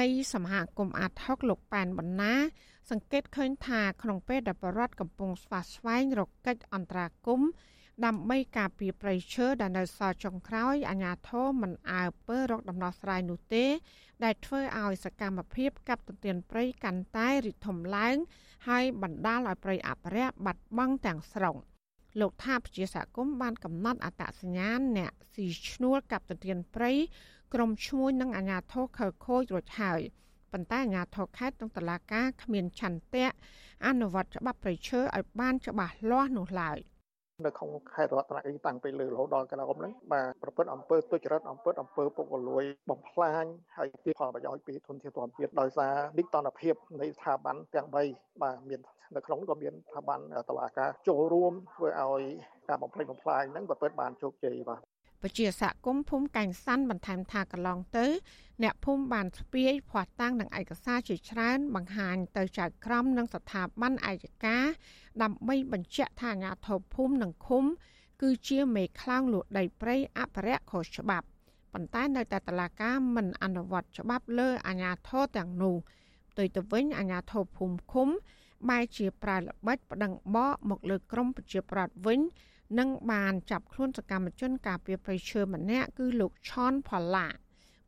[0.00, 2.34] នៃសមាគមអាត6លោកប៉ែនបណ្ណា
[2.90, 7.48] សង្កេតឃើញថាក្នុងពេលដែលបរដ្ឋកំពុងស្វាស្វែងរកកិច្ចអន្តរាគមន៍
[8.06, 13.66] ដើម្បីការពារប្រៃឈើដែលនៅសល់ចុងក្រោយអាជ្ញាធរមិនអើពើរកដំណោះស្រាយនោះទេ
[14.24, 18.16] ដែលធ្វើឲ្យសកម្មភាពកាប់ទន្ទ្រានព្រៃកាន់តែរីកធំឡើង
[18.68, 21.56] ហើយបណ្ដាលឲ្យព្រៃអភិរក្សបាត់បង់ទាំងស្រុង
[22.20, 26.92] លោកថាប្រជាសហគមន៍បានកំណត់អត្តសញ្ញាណអ្នកស៊ីឈ្នួលកាប់ទន្ទ្រានព្រៃ
[27.54, 30.00] ក្រុមឈ្មួញនិងអាជ្ញាធរខលខូចរួចហើយ
[30.52, 33.28] ប៉ុន្តែអាជ្ញាធរខេត្តនិងតុលាការគ្មានឆន្ទៈ
[33.86, 36.78] អនុវត្តច្បាប់ប្រៃឈើឲ្យបានច្បាស់លាស់នោះឡើយ
[37.46, 43.44] នៅក្នុងខេត្តរតនគិរីតាំងពីលើរហូតដល់កណ្ដោមហ្នឹងបាទប្រព្រឹត្តអំពើទុច្ចរិតអំពើអំពើពុករលួយបំផ្លាញ
[43.76, 48.80] ហើយទីផលប្រយោជន៍ពីធនធានធម្មជាតិដោយសារនិកតនភាពនៃស្ថាប័នទាំង3បាទមាន
[49.16, 52.22] នៅក្នុងក៏មានស្ថាប័នតឡាការចូលរួមធ្វើឲ្យ
[52.68, 54.82] ការបំផ្លិចបំផ្លាញហ្នឹងប្រព្រឹត្តបានជោគជ័យបាទ
[55.22, 58.06] ពជាសហគមន៍ភូមិកែងសាន់បន្ថែមថាកន្លងទៅ
[58.62, 64.66] អ្នកភូមិបានស្ពាយភ័ស្តុតាងនិងឯកសារជាច្រើន បង្ហាញទៅចៅក្រមនិងស្ថាប័នឯកការ
[65.22, 67.64] ដើម្បីបញ្ជាក់ថាអាជ្ញាធរភូមិនិងឃុំ
[68.22, 71.26] គឺជាមេខ្លោងលួចដីព្រៃអភិរក្សខុសច្បាប់
[71.72, 75.76] ប៉ុន្តែនៅតែតឡាការមិនអនុវត្តច្បាប់លើអាជ្ញាធរទាំងនោះ
[76.30, 78.08] ផ្ទុយទៅវិញអាជ្ញាធរភូមិឃុំ
[78.68, 82.20] បែរជាប្រើល្បិចប្តឹងបកមកលើក្រមប្រជាប្រដ្ឋវិញ
[82.78, 87.26] និងបានចាប់ខ្លួនសកម្មជនការពារព្រៃឈើម្នាក់គឺលោកឆនផល្លា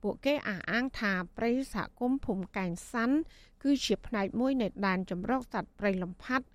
[0.02, 3.16] ពួកគេអះអាងថាព្រៃសហគមន៍ភូមិកែងសាន់
[3.62, 6.46] គឺជាផ្នែកមួយនៃដែនចម្រុកសត្វព្រៃលំផាត់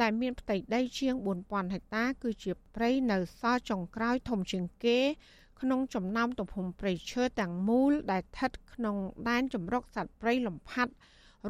[0.00, 1.14] ដែលមានផ្ទៃដីជាង
[1.44, 4.98] 4000ហិកតា គឺជាព្រៃនៅសល់ចុងក្រោយធំជាងគេ
[5.60, 8.96] ក្នុងចំណោមទំហំព្រៃឈើទាំងមូលដែលស្ថិតក្នុង
[9.28, 10.92] ដែនចម្រុកសត្វព្រៃលំផាត់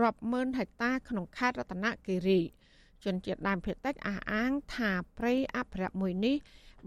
[0.03, 2.40] រាប់ម៉ឺនហិកតាក្នុងខេត្តរតនគិរី
[3.05, 6.37] ជនជាតិដើមភាគតិចអះអាងថាព្រៃអភិរក្សមួយនេះ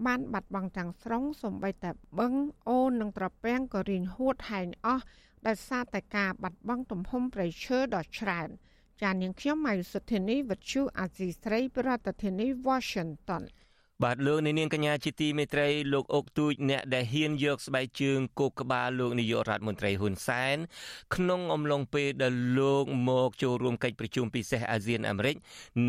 [0.06, 2.32] បានបាត់បង់ទាំងស្រុងសំបីតែបឹង
[2.68, 5.04] អូននិងត្រពាំងក៏រីងហួតហែងអស់
[5.46, 8.48] ដោយសារតែការបាត់បង់ទំហំព្រៃឈើដ៏ច្រើន
[9.02, 13.42] ចាននាងខ្ញុំម៉ៃសុធានីវិទ្យុអាស៊ីស្រីប្រធានាធិបតី Washington
[14.05, 20.57] បាទលោកនាងកញ្ញាជាទីមេត្រីលោកអុកទូចអ្នកដែលហ៊ានយកស្បែកជើងគោកក្បាលលោកនាយករដ្ឋមន្ត្រីហ៊ុនសែន
[21.15, 25.35] ក្នុងអំឡុងពេលដែលលោកមកចូលរួមកិច្ចប្រជុំពិសេសអាស៊ានអាមេរិក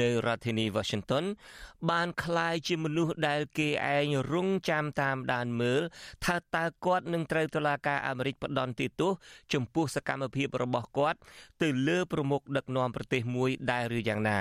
[0.00, 1.24] នៅរដ្ឋធានី Washington
[1.90, 5.80] បានคล้ายជាមនុស្សដែលគេឯងរងចាំតាមដានមើល
[6.24, 9.12] ថាតើគាត់នឹងត្រូវតុលាការអាមេរិកផ្ដន់ទោស
[9.52, 11.18] ចំពោះសកម្មភាពរបស់គាត់
[11.62, 14.38] ទៅលើប្រមុខដឹកនាំប្រទេសមួយដែរឬយ៉ាងណា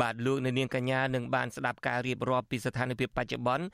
[0.00, 3.65] បាទលោកនាងកញ្ញានឹងបានស្ដាប់ការរៀបរាប់ពីស្ថានភាព ពបច្ចុប្បន្ន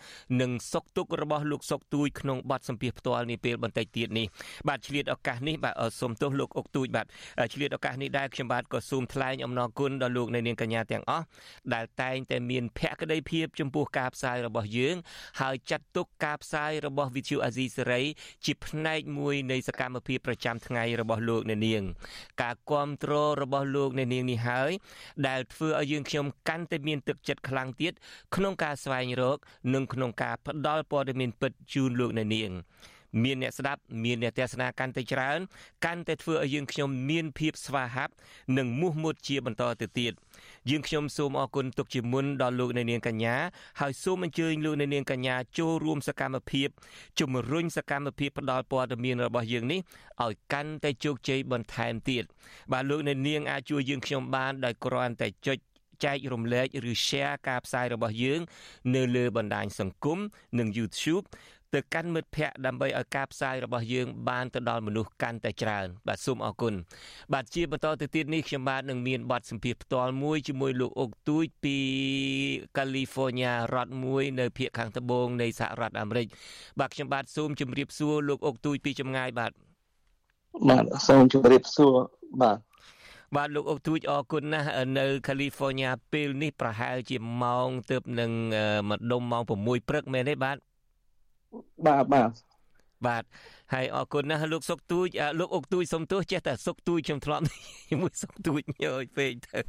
[0.41, 4.27] និងសុខទុក្ខរបស់លោកសុកទូចក្នុងបទសម្ភាសផ្ទាល់នេះពេលបន្តិចទៀតនេះ
[4.67, 7.07] បាទឆ្លៀតឱកាសនេះបាទសូមទោសលោកអុកទូចបាទ
[7.53, 11.25] ឆ្លៀតឱកាសនេះដែរខ្ញុំបាទក៏សូមថ្លែងអំណរគុណដល់លោកនាងកញ្ញាទាំងអស់
[11.73, 14.95] ដែលតែងតែមានភក្ដីភាពចំពោះការផ្សាយរបស់យើង
[15.41, 18.03] ហើយចាត់ទុកការផ្សាយរបស់ Vithu Azizi Serai
[18.45, 21.83] ជាផ្នែកមួយនៃសកម្មភាពប្រចាំថ្ងៃរបស់លោកអ្នកនាង
[22.41, 24.71] ការគ្រប់គ្រងរបស់លោកអ្នកនាងនេះហើយ
[25.27, 27.93] ដែលធ្វើឲ្យយើងខ្ញុំកាន់តែមានទឹកចិត្តខ្លាំងទៀត
[28.35, 29.37] ក្នុងការស្វែងរក
[29.73, 32.51] និងក្នុងការផ្ដល់ព័ត៌មានពិតជូនលោកអ្នកនាង
[33.23, 35.39] មានអ្នកស្ដាប់មានអ្នកទស្សនាកាន់តែច្រើន
[35.85, 38.13] កាន់តែធ្វើឲ្យយើងខ្ញុំមានភាពស្វាហាប់
[38.57, 40.13] និងមោះមុតជាបន្តទៅទៀត
[40.69, 43.35] យើងខ្ញុំសូមអរគុណទុកជាមុនដល់លោកអ្នកនាងកញ្ញា
[43.79, 46.69] ហើយសូមអញ្ជើញលោកអ្នកនាងកញ្ញាចូលរួមសកម្មភាព
[47.19, 49.79] ជំរុញសកម្មភាពផ្ដល់ព័ត៌មានរបស់យើងនេះ
[50.23, 52.23] ឲ្យកាន់តែជោគជ័យបន្ថែមទៀត
[52.71, 55.57] បាទលោកអ្នកនាងអាចជួយយើងខ្ញុំបានដោយគ្រាន់តែចុច
[56.03, 58.41] ចែករំលែកឬ share ការផ្សាយរបស់យើង
[58.95, 60.19] នៅលើបណ្ដាញសង្គម
[60.59, 61.25] និង YouTube
[61.73, 66.73] ទៅកាន់មិត្តភ័ក្តិដើម្បីឲ្យការផ្សាយរបស់យើង បានទៅដល់មនុស្សកាន់តែច្រើន បាទសូមអរគុណ
[67.33, 71.77] បាទជាបន្តទៅទៀតនេះខ្ញុំបាទនឹងមានបទសម្ភាសផ្ទាល់មួយជាមួយលោកអុកទូចពី
[72.77, 76.27] California រដ្ឋមួយនៅភាគខាងត្បូងនៃសហរដ្ឋអាមេរិក
[76.79, 79.51] បាទខ្ញុំបាទសូមជម្រាបសួរលោកអុកទូចពីចម្ងាយបាទ
[80.69, 81.93] បាទសូមជម្រាបសួរ
[82.41, 82.57] បាទ
[83.35, 88.31] បាទលោកអុកទូចអរគុណណាស់នៅ California ពេលនេះប្រហែលជាម៉ោងទៅនឹង
[88.89, 90.57] ម្ដុំម៉ោង6ព្រឹកមែនទេបាទ
[91.85, 92.29] បាទបាទ
[93.05, 93.23] បាទ
[93.73, 95.07] ហើយអរគុណណាស់លោកសុកទូច
[95.39, 97.43] លោកអុកទូចសុំទោសចេះតែសុកទូចខ្ញុំធ្លាប់
[97.89, 99.59] ជាមួយសុកទូចញយពេកទៅ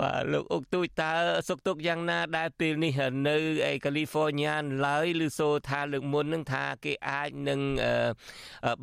[0.00, 1.12] បាទលោកអុកទូចតើ
[1.48, 2.92] សុកទុកយ៉ាងណាដែលពេលនេះ
[3.28, 3.36] នៅ
[3.70, 4.54] ឯកាលីហ្វ័រញ៉ា
[4.86, 7.60] ឡើយឬសូថាលើកមុននឹងថាគេអាចនឹង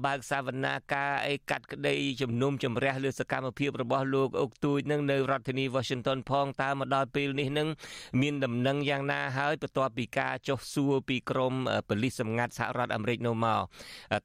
[0.05, 7.67] បើកសវនាការអីកាត់ក្តីជំនុំជម្រះលើសកម្មភាពរបស់លោកអុកទូចនឹងនៅរដ្ឋធានី Washington ផងតើមកដល់ពេលនេះនឹង
[8.21, 11.53] មានដំណឹងយ៉ាងណាហើយបន្ទាប់ពីការចុះសួរពីក្រម
[11.89, 13.61] ប៉ូលីសសម្ងាត់សហរដ្ឋអាមេរិកនោះមក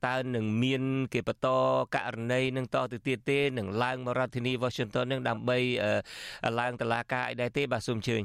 [0.05, 1.49] តើនឹងមាន គេបន្ត
[1.95, 5.59] ករណីនឹងតទៅទៀតទេនឹងឡើងមករដ្ឋធានី Washington នឹងដើម្បី
[6.61, 8.23] ឡើងតឡាការអីដែរទេបាទសូមអញ្ជើញ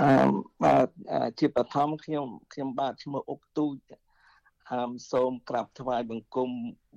[0.00, 0.10] អឺ
[0.62, 0.88] បាទ
[1.38, 3.74] ជាបឋមខ្ញុំខ្ញុំបាទឈ្មោះអុកទូច
[4.70, 6.50] អឺសូមក្រាបថ្វាយបង្គំ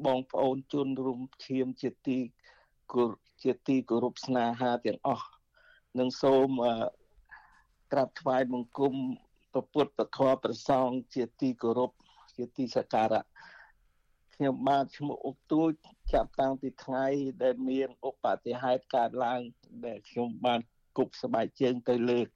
[0.05, 2.17] បងប្អូនជនរួមឈាមជាទី
[2.91, 3.11] គោរ
[3.43, 5.27] ជាទីគោរពស្នេហាទាំងអស់
[5.99, 6.49] និងសូម
[7.91, 8.93] ក្រាបថ្វាយបង្គំ
[9.53, 11.91] ប្រពុតពធប្រសងជាទីគោរព
[12.35, 13.23] ជាទីសក្ការៈ
[14.35, 15.71] ខ្ញុំបាទឈ្មោះអុកទួច
[16.13, 17.05] ចាប់តាំងពីថ្ងៃ
[17.43, 19.41] ដែលមានឧបតិហេតុកើតឡើង
[19.85, 20.59] ដែលខ្ញុំបាន
[20.97, 22.27] គប់ស្បែកជើងទៅលើក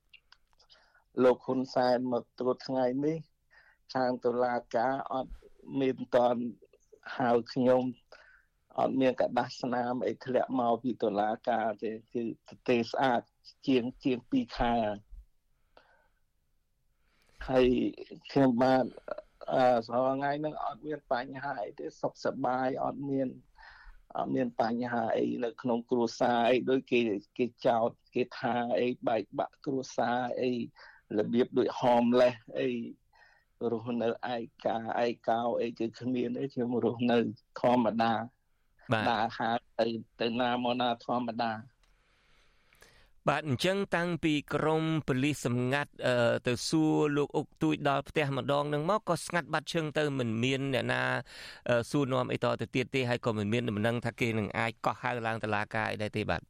[1.23, 3.17] លោកហ៊ុនសែនមកត្រួតថ្ងៃនេះ
[3.95, 5.33] ខាងតុលាការអត់
[5.79, 6.41] មានតន់
[7.17, 7.83] ហៅខ្ញុំ
[8.79, 12.23] អត់មានកដាស់ស្នាមអីធ្លាក់មកពីតុលាការទេគឺ
[12.69, 13.21] ទេស្អាត
[13.67, 14.75] ជាងជាង2ខែ
[17.49, 17.67] ហើយ
[18.31, 19.28] ខ្ញុំបានអឺ
[19.87, 23.27] សរថ្ងៃហ្នឹងអត់មានបញ្ហាអីទេសុខសប្បាយអត់មាន
[24.17, 26.99] អត់មានបញ្ហាអីនៅក្នុងគ្រួសារអីដូចគេ
[27.37, 30.51] គេចោតគេថាអីបែកបាក់គ្រួសារអី
[31.17, 32.69] របៀបដូច homeless អី
[33.71, 37.17] រស់នៅឯកាឯកោអីគឺគ្មានទេខ្ញុំរស់នៅ
[37.61, 38.13] ធម្មតា
[38.93, 39.87] បាទដើរហើរទៅ
[40.21, 41.51] ទៅណាមកណាធម្មតា
[43.29, 45.91] បាទអញ្ចឹងតាំងពីក្រមប៉ូលីសសម្ងាត់
[46.47, 51.01] ទៅសួរលោកអុកទួយដល់ផ្ទះម្ដងនឹងមកក៏ស្ងាត់បាត់ឈឹងទៅមិនមានអ្នកណា
[51.91, 56.41] សួរនាំអីតទៅទៀតទេហើយក៏មិនមានដំណឹងថាគេនឹងអាចកោះហៅឡើងតុលាការអីដែរទេបាទ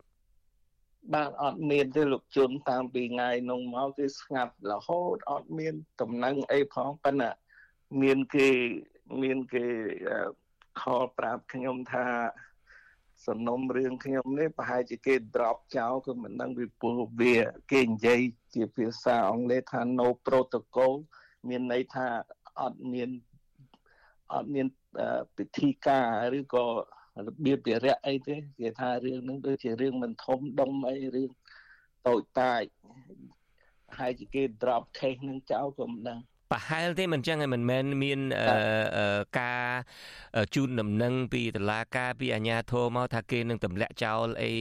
[1.13, 7.31] បាទអត់មានទេលោកជុនតាំងពីថ្ងៃនោះមកគឺស្ងាត់រហូតអត់មានដំណឹងអីផងប៉ុន្តែ
[8.01, 8.49] មានគេ
[9.23, 9.65] មានគេ
[10.81, 12.05] ខលប្រាប់ខ្ញុំថា
[13.27, 17.37] សំណុំរឿងខ្ញុំនេះប្រហែលជាគេ drop ចោលគឺមិនដឹងពីព្រោះវា
[17.71, 18.19] គេនិយាយ
[18.55, 20.93] ជាភាសាអង់គ្លេសថា no protocol
[21.49, 22.07] មានន័យថា
[22.61, 23.09] អត់មាន
[24.33, 24.67] អត់មាន
[25.37, 26.07] ពិធីការ
[26.39, 26.65] ឬក៏
[27.27, 31.29] របៀបវិរៈអីទេគេថារឿងហ្នឹងដូចជារឿងមិនធំដុំអីរឿង
[32.07, 32.63] តូចតាច
[33.97, 36.19] ហើយជាគេ drop case ហ្នឹងចោលក៏មិនដឹង
[36.51, 38.19] ប្រហែលទេមិនចឹងហើយមិនមែនមាន
[39.39, 39.65] ការ
[40.55, 44.51] ជូនដំណឹងពីតឡាការពីអាជ្ញាធរមកថាគេនឹងទម្លាក់ចោលអី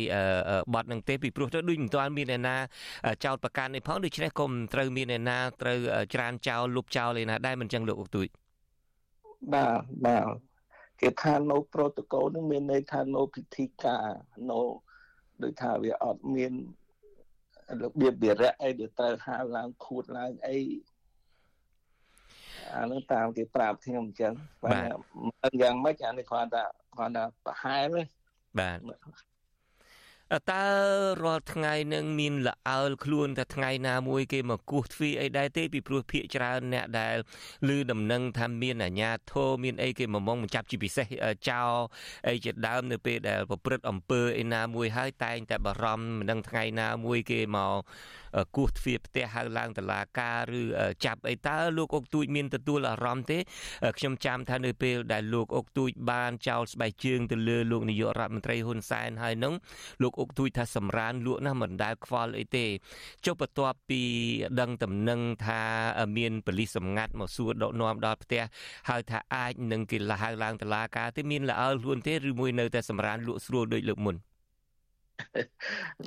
[0.74, 2.56] បត់នឹងទេពីព្រោះទៅដូចមិនទាន់មានអ្នកណា
[3.24, 5.78] ចោលប្រកាន់នេះផងដូច្នេះក៏មិនត្រូវមានអ្នកណាត្រូវ
[6.14, 8.26] ច្រានចោលលុបចោលឯណាដែរមិនចឹងលោកអុកទួយ
[9.52, 10.26] បាទបាទ
[11.00, 14.06] គេថា no protocol នឹងមានន័យថា no ពិធីការ
[14.50, 14.60] no
[15.42, 16.52] ដូចថាវាអត់មាន
[17.82, 20.58] របៀបវិរៈអីដែលត្រូវហៅឡើងខួតឡើងអី
[22.74, 24.32] អានឹងតាមគេប្រាប់ខ្ញុំអញ្ចឹង
[24.64, 24.70] បា
[25.52, 26.64] ទយ៉ាងម៉េចអានេះគាត់ថា
[26.98, 27.96] គាត់ថាប្រហែល
[28.58, 28.78] បាទ
[30.50, 30.64] តើ
[31.22, 37.16] រាល់ថ្ងៃនឹងមានលអើលខ្លួនតែថ្ងៃណាមួយគេមកគោះទ្វារអីដែរទេពីព្រោះភាកច្រើនអ្នកដែល
[37.68, 41.06] ឮដំណឹងថាមានអាញាធរមានអីគេមកមកចាប់ជាពិសេស
[41.48, 41.64] ចោ
[42.28, 47.78] អីជាដើមនៅពេលដែលប្រព្រឹត្តអំពើឯណាមួយហើយតែងតែបារម្ភមិនដឹងថ្ងៃណាមួយគេមក
[48.56, 50.62] គោះទ្វារផ្ទះហៅឡើងតឡាការឬ
[51.04, 53.38] ចាប់អីតើលោកអុកទូចមានទទួលអារម្មណ៍ទេ
[53.98, 59.54] ខ្ញុំចាំថានៅពេលដែលលោកអុកទូចបានចោលស្បែកជើងទៅលើលោកនាយករដ្ឋមន្ត្រីហ៊ុនសែនហើយនឹង
[60.02, 62.66] លោកអុកទូចថាសម្រានលក់ណាស់មិនដែលខ្វល់អីទេ
[63.26, 64.02] ចុះបន្ទាប់ពី
[64.60, 65.62] ដឹងតំណឹងថា
[66.16, 68.42] មានបលិសសម្ងាត់មកសួរដកនាំដល់ផ្ទះ
[68.88, 74.16] ហើយថាអាចនឹងគេលះហៅឡើងតឡាការទេមានលអើខ្លួនទេឬមួយនៅតែសម្រានលក់ស្រួលដូចលើកមុន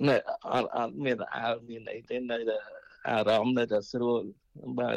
[0.08, 0.16] នៅ
[0.54, 2.58] អត់អត់មានអើមានអីទេនៅតែ
[3.10, 4.22] អារម្មណ៍នៅតែស្រួល
[4.80, 4.90] បើ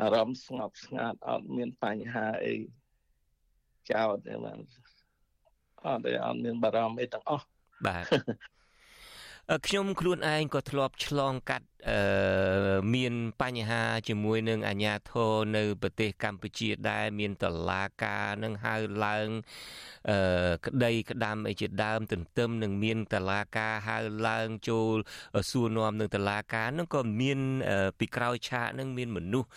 [0.00, 2.54] អារម្មណ៍ស្ងប់ស្ងាត់អត់មានបញ្ហាអី
[3.90, 4.58] ចោលទេបាទ
[5.86, 7.46] អត់ទេអត់មានបារម្ភអីទាំងអស់
[7.84, 8.04] បាទ
[9.66, 19.28] ខ្ញុំខ្លួនឯងក៏ធ្លាប់ឆ្លងកាត់អឺមានបញ្ហាជាមួយនឹងអាញាធរនៅប្រទេសកម្ពុជាដែរមានតឡាការនឹងហៅឡើង
[20.10, 20.18] អឺ
[20.66, 24.94] ក្តីក្តាំអីជាដើមទន្ទឹមនឹងមានតឡាការហៅឡើងចូល
[25.50, 27.38] សួរនាំនឹងតឡាការនឹងក៏មាន
[27.98, 29.48] ពីក្រោយឆាកនឹងមានមនុស្ស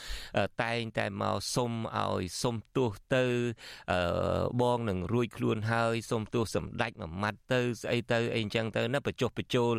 [0.64, 3.26] តែងតែមកសុំឲ្យសុំទោសទៅ
[3.92, 4.00] អឺ
[4.62, 9.74] បងនឹងរួចខ្លួនហើយសុំទោសសម្ដេចមួយម៉ាត់ទៅស្អីទៅអីអញ្ចឹងទៅណាបញ្ចុះបញ្ចូល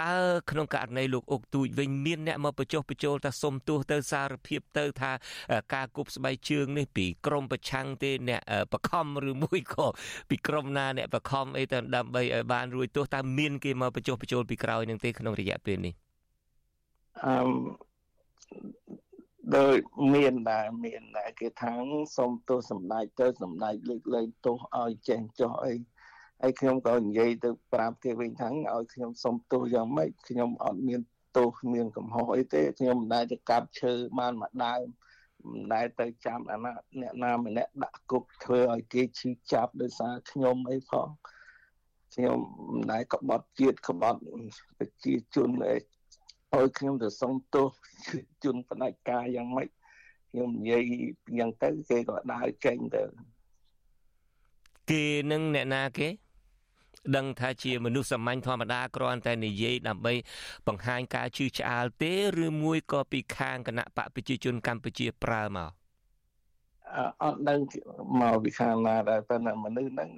[0.00, 0.14] តើ
[0.50, 5.12] ក្នុងករណីលោកអុកទូចវិញមានអ្នកមកបញ្ចុះបញ្ចូលថាសុំទោសទៅសារភាពទៅថា
[5.74, 8.40] ការគប់ស្បែកជើងនេះពីក្រមប្រឆាំងទេអ្នក
[8.72, 9.86] បខំឬមួយក៏
[10.30, 15.94] ពីក្រុមណាអ្នកបខំអីទៅដើម្បីឲ្យបានរួចទោសតើមានគេមកបញ្ចុះបញ្ចូលពីក្រោយនឹងទេក្នុងរយៈពេលនេះ
[17.24, 17.90] អឺ
[19.56, 19.74] ដោយ
[20.14, 21.72] មានដែរមានដែរគេថា
[22.16, 25.74] សុំទោសសម្ដេចទៅសម្ដេចលើកលែងទោសឲ្យចេះចុះអី
[26.42, 31.00] ហើយខ្ញុំក៏និយាយទៅប្រាប់គេវិញថាឲ្យខ្ញុំសុំទោសយ៉ាងម៉េចខ្ញុំអត់មាន
[31.36, 34.84] ទោសមានកំហុសអីទេខ្ញុំមិនដែលទៅកាប់ឈើបានមួយដើម
[35.50, 41.08] មិនដែលទៅចាំអាណាអ្នកណាម្នាក់ដាក់គុកធ្វើឲ្យគេឈឺចាប់ដោយសារខ្ញុំអីផង
[42.14, 42.38] ខ្ញុំ
[42.72, 44.20] មិនដែលក្បត់ជាតិក្បត់
[44.78, 45.76] ប្រជាជនអី
[46.54, 47.68] ឲ្យខ្ញុំទៅសុំទោស
[48.44, 49.68] ជនបដិការយ៉ាងម៉េច
[50.30, 50.82] ខ្ញុំនិយាយ
[51.38, 53.02] យ៉ាងទៅគេក៏ដើរចេញទៅ
[54.90, 56.08] គេនឹងអ្នកណាគេ
[57.16, 60.14] ដឹងថាជាមនុស្សសាមញ្ញធម្មតាគ្រាន់តែនិយាយដើម្បី
[60.66, 65.70] បង្ហាញការជឿឆ្អាលទេឬមួយក៏ពីខាងគណៈបកប្រជាជនកម្ពុជាប្រើមក
[67.22, 67.60] អត់ដឹង
[68.20, 70.08] មកពីខាងណាដែរតែមនុស្សហ្នឹង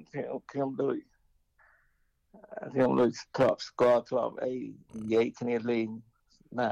[0.51, 0.95] ខ្ញុំដូច
[2.73, 4.53] ខ្ញុំដូចធ្លាប់ស្គាល់ធ្លាប់អី
[4.97, 5.87] និយាយគ្នាលេង
[6.59, 6.69] ណា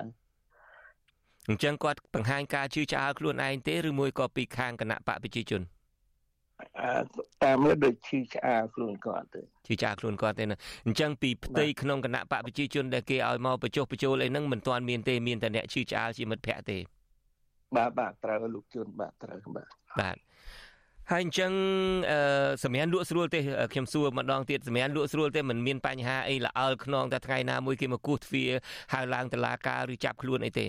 [1.48, 5.62] អញ្ចឹងគាត់បង្ហាញការជឿឆ្អាលខ្លួនឯងទេឬមួយក៏ពីខាងគណៈបកប្រជាជន
[7.44, 16.78] តាមមើលដូចឈឺឆ្អាលខ្លួនគាត់ទៅឈឺឆ្អាលខ្លួនគាត់ទេណាអញ្ចឹងពីផ្ទៃក្នុងគណៈបកប្រជាជនដែលគេឲ្យមកបញ្ចុះបញ្ចូលអីហ្នឹងមិនទាន់មានទេមានតែអ្នកឈឺឆ្អាលជាមិត្តភ័ក្តិទេ
[17.76, 19.68] បាទបាទត្រូវលោកជួនបាទត្រូវបាទ
[20.02, 20.18] បាទ
[21.12, 21.52] ហើយអញ្ចឹង
[22.12, 23.40] អឺសម្រាប់លក់ស្រួលទេ
[23.74, 28.50] ខ្ញុំសួរម្ដងទៀតសម្រាប់លក់ស្រួលទេមិនមានបញ្ហាអីល្អល់ខ្នងតែថ្ងៃណាមួយគេមកគោះទ្វារ
[28.94, 30.66] ហៅឡើងតឡាការឬចាប់ខ្លួនអីទេ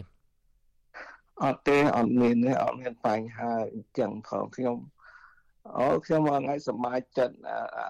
[1.44, 4.76] អត់ទេអត់មានទេអត់មានបញ្ហាអញ្ចឹងផងខ្ញុំ
[5.70, 7.34] អូខ្ញុំមួយថ្ងៃសប្បាយចិត្ត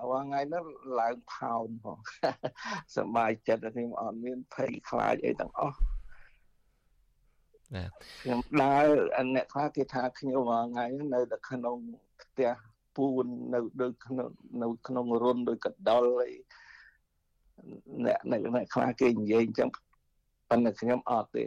[0.09, 0.65] មួយថ្ងៃនោះ
[1.01, 1.99] ឡើងផោនផង
[2.97, 5.79] សប្បាយចិត្តខ្ញុំអត់មានភ័យខ្លាចអីទាំងអស់
[7.75, 7.85] ណា
[8.23, 8.87] ខ្ញុំដើរ
[9.35, 11.77] អ្នកខ្លះគេថាខ្ញុំមួយថ្ងៃនៅតែក្នុង
[12.23, 12.53] ផ្ទះ
[12.97, 14.29] ពួននៅដូចក្នុង
[14.63, 16.33] នៅក្នុងរុនដូចកដុលអី
[18.07, 19.69] អ្នកអ្នកខ្លះគេនិយាយអញ្ចឹង
[20.49, 21.45] ប៉ុន្តែខ្ញុំអត់ទេ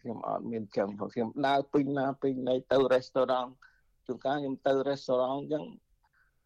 [0.00, 3.50] ខ្ញុំអត់មានចឹងព្រោះខ្ញុំដើរពេញណាពេញណីទៅរេស្តូរ៉ង់
[4.06, 5.64] ជួនកាលខ្ញុំទៅរេស្តូរ៉ង់អញ្ចឹង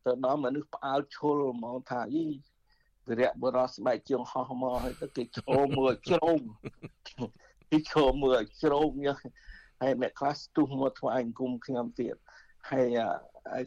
[0.04, 2.26] ទៅដល់មនុស្សផ្អើលឈុលហ្មងថាយី
[3.08, 6.40] វិរៈបរោះស្បែកជើងហោះមកហើយទៅគេចូលមើលជ្រោម
[7.70, 9.20] គេចូលមើលជ្រោមយ៉ាង
[9.80, 12.16] ហើយអ្នកខ្លះស្ទុះមកថ្វាយអង្គមខ្ញុំទៀត
[12.70, 12.86] ហើយ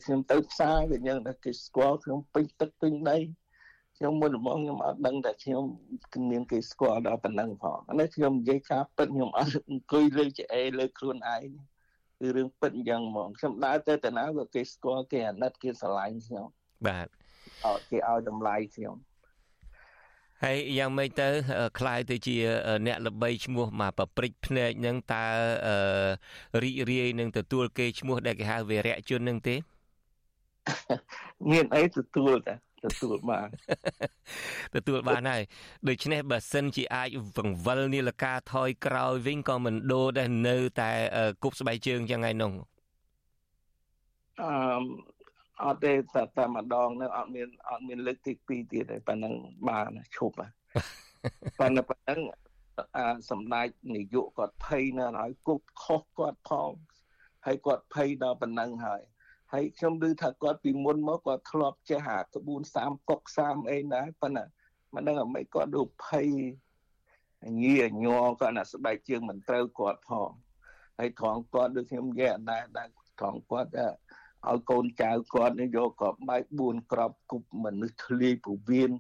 [0.04, 3.18] ខ្ញុំទៅផ្សារគេយ៉ាងតែគេស្គាល់ខ្ញុំពេញទឹកពេញដី
[3.98, 5.64] ខ្ញុំមុនដំបូងខ្ញុំអត់ដឹងតែខ្ញុំ
[6.32, 11.48] មានគេស្គាល់ដល់ប៉ុណ្ណឹងផងនេះខ្ញុំនិយាយការពិតខ្ញុំអត់អង្គុយលើច្អេលើខ្លួនឯង
[12.21, 16.47] គឺរឿងពិតអញ្ចឹងហ្មងខ្ញុំដើរទៅតាណាក៏គេស្គាល់គេអាណិតគេស្រឡាញ់ខ្ញុំ
[16.87, 17.09] បាទ
[17.67, 18.97] អត់គេឲ្យតម្លៃខ្ញុំ
[20.45, 21.29] ហើយយ៉ាងម៉េចទៅ
[21.79, 22.37] คล้ายទៅជា
[22.87, 25.27] អ្នកល្បីឈ្មោះមកប្រព្រិចភ្នែកនឹងតើ
[26.63, 29.57] រីករាយនឹងទទួលគេឈ្មោះដែលគេហៅវីរៈជននឹងទេ
[31.51, 32.55] មានអីទទួលតា
[32.86, 33.48] ទទួលបាន
[34.76, 35.42] ទទួលបានហើយ
[35.88, 40.92] ដូច្នេះបើសិនជាអាចវង្វិលនីលកាថយក្រោយវិញក៏មិនដូរដែរនៅ តែ
[41.44, 42.54] គប់ស្បែកជើងយ៉ាងថ្ងៃនោះ
[44.42, 44.54] អឺ
[45.66, 49.34] អត់ទេតែតែម្ដងនៅអត់មានអត់មានលើកទី2ទៀតទេប៉ណ្ណឹង
[49.70, 50.36] បានឈប់
[51.60, 52.20] ប៉ុន្តែប៉ណ្ណឹង
[52.98, 56.72] អាសម្ដេចនាយកគាត់ភ័យណាស់ហើយគប់ខុសគាត់ផង
[57.46, 59.02] ហើយគាត់ភ័យដល់ប៉ុណ្ណឹងហើយ
[59.54, 64.46] ហើយខ្ញុំឮថាគាត់ពីមុនមកគាត់ធ្លាប់ចេះអាក្បួន30កុក30អីណាប៉ុន្តែ
[64.94, 66.28] មិនដឹងអ្មេចគាត់ដូចភ័យ
[67.62, 70.30] ញីញ័រគាត់ណាស្បែកជើងមិនត្រូវគាត់ផង
[70.98, 72.88] ហើយត្រង់គាត់ដូចខ្ញុំនិយាយអត់ដែរដែរ
[73.20, 73.70] ត្រង់គាត់
[74.48, 78.92] ឲ្យកូនចៅគាត់នេះយកក្របបែក4ក្របគប់មនុស្សធ្លាយពវៀន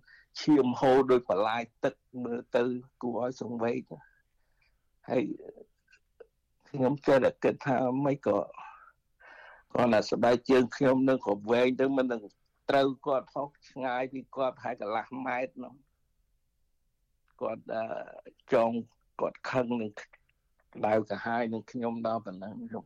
[0.41, 2.63] ឈាមហូរដោយបលាយទឹកមើលទៅ
[3.01, 3.81] គួរឲ្យសង្វេគ
[5.09, 5.23] ហើយ
[6.69, 8.37] ខ្ញុំចេះតែគិតថាមិនក៏
[9.73, 12.21] គាត់តែស្បែកជើងខ្ញុំនឹងក៏វែងទៅមិននឹង
[12.69, 15.73] ត្រូវគាត់ផុសឆ្ងាយពីគាត់ប្រហែលកន្លះម៉ែត្រនោះ
[17.41, 17.63] គាត់
[18.53, 18.71] ចង
[19.21, 19.91] គាត់ខឹងនឹង
[20.85, 22.85] ដៅកាហាយនឹងខ្ញុំដល់ប៉ុណ្ណឹងខ្ញុំ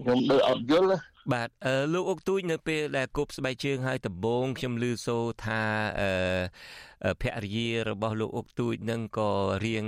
[0.00, 0.98] ខ្ញុំដូចអត់យល់
[1.32, 5.62] បាទអឺលោកអុកទូចនៅពេលដែលគប់ស្បែកជើងហើយដំបងខ្ញុំឮសូថា
[6.00, 9.30] អឺភរិយារបស់លោកអុកទូចនឹងក៏
[9.64, 9.86] រៀង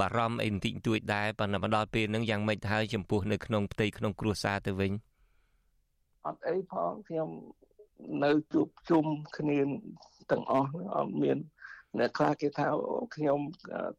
[0.00, 4.92] បារម្ភអីបន្តិចបន្តួចដែរប៉ុន្តែមកដល់ពេលហ្នឹងយ៉ាងម៉េចទៅហើយចំពោះនៅក្នុងផ្ទៃក្នុងគ្រួសារទៅវិញ
[6.26, 7.28] អត់អីផងខ្ញុំ
[8.24, 9.04] នៅជួបជុំ
[9.38, 9.58] គ្នា
[10.30, 11.38] ទាំងអស់អត់មាន
[11.98, 12.66] អ្នកខ្លះគេថា
[13.16, 13.40] ខ្ញុំ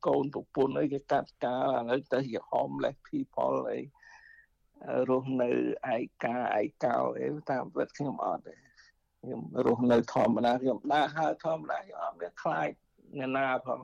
[0.07, 3.79] កូនប្រពន្ធអីគេកាត់ការឥឡូវទៅជា homeless people អី
[5.09, 5.49] រស់នៅ
[5.95, 8.55] ឯកាឯកោអីតាមពិតខ្ញុំអត់ទេ
[9.21, 12.69] ខ្ញុំរស់នៅធម្មតាខ្ញុំដើរហើរធម្មតាខ្ញុំអត់មានខ្លាច
[13.17, 13.79] អ្នកណាផង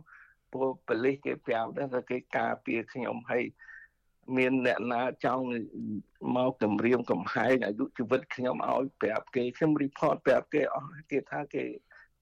[0.53, 3.43] ព្រោះប៉ូលីសគេប្រាប់ដែរថាគេការពារខ្ញុំហើយ
[4.37, 5.45] មានអ្នកណាចង់
[6.35, 11.63] មកគម្រាមកំហែងអាយុជីវិតខ្ញុំឲ្យប្រាប់គេខ្ញុំ report ប្រាប់គេអស់គេថាគេ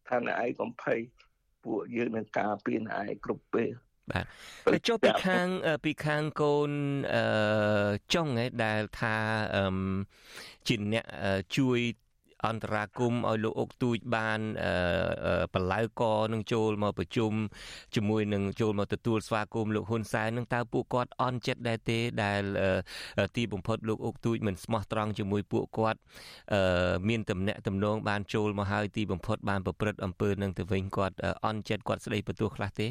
[0.07, 0.95] ថាអ្នកឯងកំភៃ
[1.63, 3.71] ពួកយើងនឹងការពារអ្នកឯងគ្រប់ពេល
[4.11, 4.25] បាទ
[4.73, 5.47] ទៅចុះពីខាង
[5.83, 6.71] ពីខាងកូន
[7.15, 9.15] អឺចុងឯដែលថា
[9.55, 9.65] អឺ
[10.67, 11.05] ជាអ្នក
[11.57, 11.79] ជួយ
[12.47, 14.39] អន្តរាគមឲ្យលោកអុកទូចបាន
[15.53, 16.01] បលៅក
[16.33, 17.31] នឹងចូលមកប្រជុំ
[17.95, 22.41] ជាមួយនឹងចូលមកទទួលស្វាគមន៍លោកហ៊ុនសែននឹងតើពួកគាត់អន់ចិត្តដែរទេដែល
[23.35, 25.99] ទីបំផុតលោកអុកទូចមិនស្មោះត្រង់ជាមួយពួកគាត់
[27.09, 32.87] មានតំណែងតំណងបានចូលមកហើយទីបំផុតបានប្រព្រឹត្តអំពើនឹងទៅវិញគាត់អន់ចិត្តគាត់ស្ដីបន្ទោសខ្លះទេ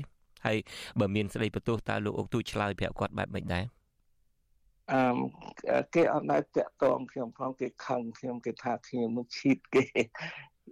[0.47, 0.59] ហើយ
[1.01, 3.65] បើមានស្ដីបន្ទោសតើលោកអុកទូចឆ្លើយប្រាប់គាត់បែបម៉េចដែរ
[4.93, 9.85] អឺគេអត់ដែរតាក់តងខ្ញុំផងគេខឹងខ្ញុំគេថាខ្ញុំនឹងឈៀតគេ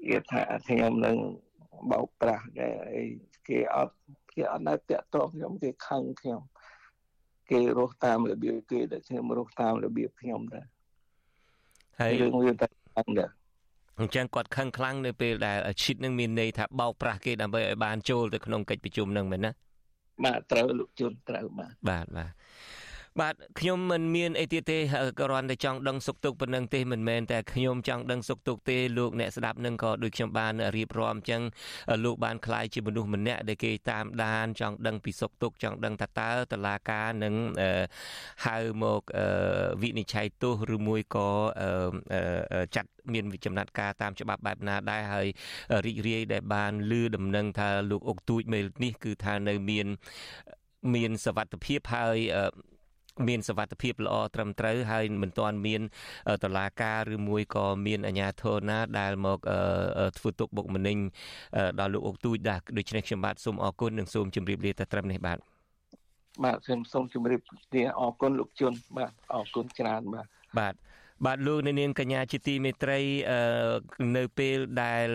[0.08, 1.16] គេថាខ្ញុំនឹង
[1.90, 3.02] បោកប្រាស់គេអី
[3.48, 3.94] គេអត់
[4.34, 6.40] គេអត់ដែរតាក់តងខ្ញុំគេខឹងខ្ញុំ
[7.50, 10.66] គេរស់តាមរបៀបគេដែលខ្ញុំរស់តាមរបៀបខ្ញុំដែរ
[11.98, 13.30] ហើយរឿងវាតែខឹងដែរ
[14.00, 19.50] អញ្ចឹងគាត់ខឹងខ្លាំងនៅពេលដែលឈិតនឹងមានន័យថាបោកប្រាស់គេដើម្បីឲ្យបានចូលទៅក្នុងកិច្ចប្រជុំនឹងមែនណា
[20.24, 22.30] បាទត្រូវលោកជុនត្រូវបាទបាទបាទ
[23.20, 24.78] បាទខ្ញុំមិនមានអីទៀតទេ
[25.20, 31.42] គ្រាន់តែចង់ដឹងសុខទុក្ខប៉ុណ្ណឹងទេមិនមែនតែខ្ញុំចង់ដឹងសុខទុក្ខទេលោកអ្នកស្ដាប់នឹងក៏ដូចខ្ញុំបានរៀបរាប់អញ្ចឹង
[32.04, 37.34] លោកបានខ្លាយជាមនុស្សម្នាក់ដែលគេតាមដានចង់ដឹងពីសុខទុក្ខចង់ដឹងថាតើតឡាការនឹង
[38.46, 39.02] ហៅមក
[39.82, 41.30] វិនិច្ឆ័យទោសឬមួយក៏
[42.76, 45.26] ចាត់មានចំណាត់ការតាមច្បាប់បែបណាដែរហើយ
[45.86, 49.86] រីករាយដែលបានលឺដំណឹងថាលោកអុកទូចមេលនេះគឺថានៅមាន
[50.94, 52.18] មានសវត្ថភាពហើយ
[53.28, 55.82] មានសវត្ថភាពល្អត្រឹមត្រូវហើយមិនទាន់មាន
[56.44, 59.38] តឡាការឬមួយក៏មានអាជ្ញាធរណាដែលមក
[60.18, 60.96] ធ្វើទុកបុកម្នេញ
[61.80, 65.38] ដល់លោកអុកទូចដែរដូច្នេះខ្ញុំបាទសូមអរគុណនិងសូមជម្រាបលាតែត្រឹមនេះបាទ
[66.44, 67.40] បាទខ្ញុំសូមជម្រាប
[67.74, 70.26] លាអរគុណលោកជនបាទអរគុណច្រើនបាទ
[70.58, 70.74] បាទ
[71.26, 72.98] បាទលោកនាងកញ្ញាជាទីមេត្រី
[74.16, 75.06] នៅពេលដែល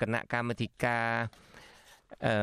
[0.00, 1.06] គណៈកម្មាធិការ
[2.26, 2.34] អឺ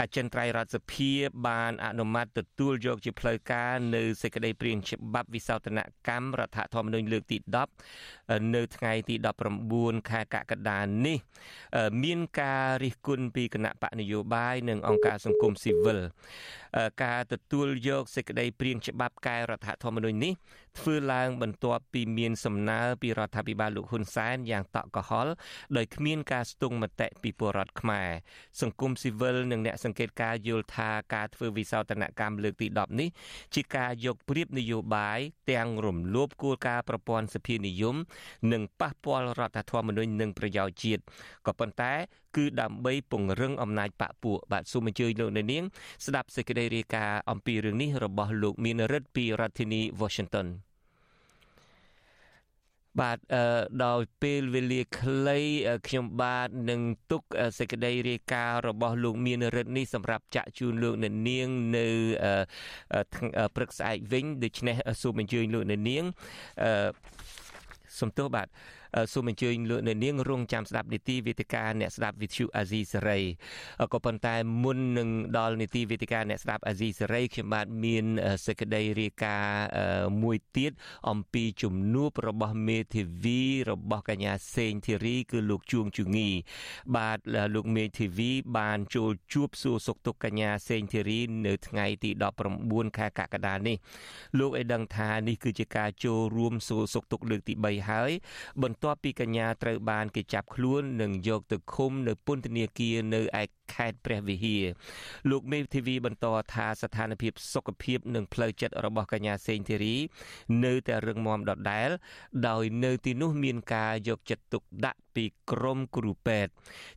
[0.00, 1.12] អចិន្ត្រៃយ៍រដ្ឋសភា
[1.48, 5.78] បានអនុម័តទទួលយកជាផ្លូវការនៅសេចក្តីព្រាងច្បាប់វិសោធន
[6.08, 7.38] កម្មរដ្ឋធម្មនុញ្ញលើកទី
[7.96, 9.14] 10នៅថ្ងៃទី
[9.62, 11.18] 19ខែកក្កដានេះ
[12.02, 15.98] មានការរិះគន់ពីគណៈបកនយោបាយនិងអង្គការសង្គមស៊ីវិល
[17.02, 20.32] ការទទួលយកសេចក្តីព្រាងច្បាប់កែរដ្ឋធម្មនុញ្ញនេះ
[20.78, 25.28] ធ្វើឡើងបន្ទាប់ពីមានសំណើពីរដ្ឋាភិបាលលោកហ៊ុនសែនយ៉ាងតក់កុហល
[25.76, 28.08] ដោយគ្មានការស្ទង់មតិពីពលរដ្ឋខ្មែរ
[28.60, 33.08] សង្គមស៊ីវិលនិងអ្នកសង្កេតការយល់ថាការធ្វើវិសោធនកម្មលើកទី10នេះ
[33.54, 35.20] ជាការយកប្រៀបនយោបាយ
[35.52, 37.96] ទាំងរំលោភគោលការណ៍ប្រព័ន្ធសភានិយម
[38.52, 41.02] និងប៉ះពាល់រដ្ឋធម្មនុញ្ញនិងប្រយោជន៍ជាតិ
[41.46, 41.92] ក៏ប៉ុន្តែ
[42.36, 45.64] គឺដើម្បីពង្រឹងអំណាចបកពួកបាទសូមអញ្ជើញលោកអ្នកនាង
[46.06, 50.48] ស្ដាប់សេចក្តីរាយការណ៍អំពីរឿងនេះរបស់លោកមានរិទ្ធពីរដ្ឋធានី Washington
[53.00, 53.18] បាទ
[53.84, 55.38] ដោយពេលវេលាខ្លី
[55.86, 57.22] ខ្ញុំបាទនឹងទុក
[57.58, 61.86] សេចក្តីរាយការណ៍របស់លោកមានរិទ្ធនេះសម្រាប់ចាក់ជូនលោកអ្នកនាងនៅ
[63.54, 66.04] ព្រឹកស្អែកវិញដូច្នេះសូមអញ្ជើញលោកអ្នកនាង
[68.00, 68.48] សំទោសបាទ
[69.12, 73.20] សូមអញ្ជើញលោកអ្នកនាងរងចាំស្ដាប់នីតិវេទិកាអ្នកស្ដាប់វិទ្យុអាស៊ីសេរី
[73.92, 78.04] ក៏ប៉ុន្តែមុននឹងដល់នីតិវេទិកាអ្នកស្ដាប់អាស៊ីសេរីខ្ញុំបាទមាន
[78.46, 79.66] សេចក្តីរាយការណ៍
[80.22, 80.72] មួយទៀត
[81.10, 86.28] អំពីជំនួបរបស់មេធាវីរបស់កញ្ញាសេងធីរី គឺលោកជួងជងី
[86.96, 87.18] បាទ
[87.54, 92.10] លោកមេធាវីបានចូលជួបសួរសុខទុក្ខកញ្ញាសេងធីរី នៅថ្ងៃទី
[92.54, 93.76] 19ខែកក្កដានេះ
[94.38, 98.10] លោកឲ្យដឹងថានេះគឺជាការចូលរួមសួរសុខទុក្ខលើកទី3ហើយ
[98.62, 104.64] បន្បន្ទាប់ពីកញ្ញាត្រូវបានគេចាប់ខ្លួននិងយកទៅឃុំនៅពន្ធនាគារនៅឯខេត្តព្រះវិហារ
[105.30, 109.96] លោកមេធាវីបន្តថាស្ថានភាពសុខភាពនិងផ្លូវចិត្តរបស់កញ្ញាសេងធីរី
[110.64, 111.90] នៅតែរឹងមាំដដែល
[112.48, 116.52] ដោយនៅទីនោះមានការយកចិត្តទុកដាក់ពីក្រមគ្រូពេទ្យ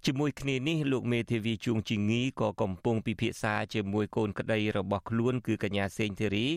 [0.05, 6.47] ជាមួយគ្នានេះលោកមេធាវីជួងជីងីក៏កំពុងពិភាក្សាជាមួយកូនក្តីរបស់ខ្លួនគឺកញ្ញាសេងធីរី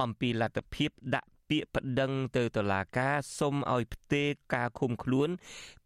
[0.00, 5.28] អំពីលទ្ធភាពដាក់ ពាក្យប្តឹងទៅតុលាការសុំឲ្យផ្ទេរការឃុំខ្លួន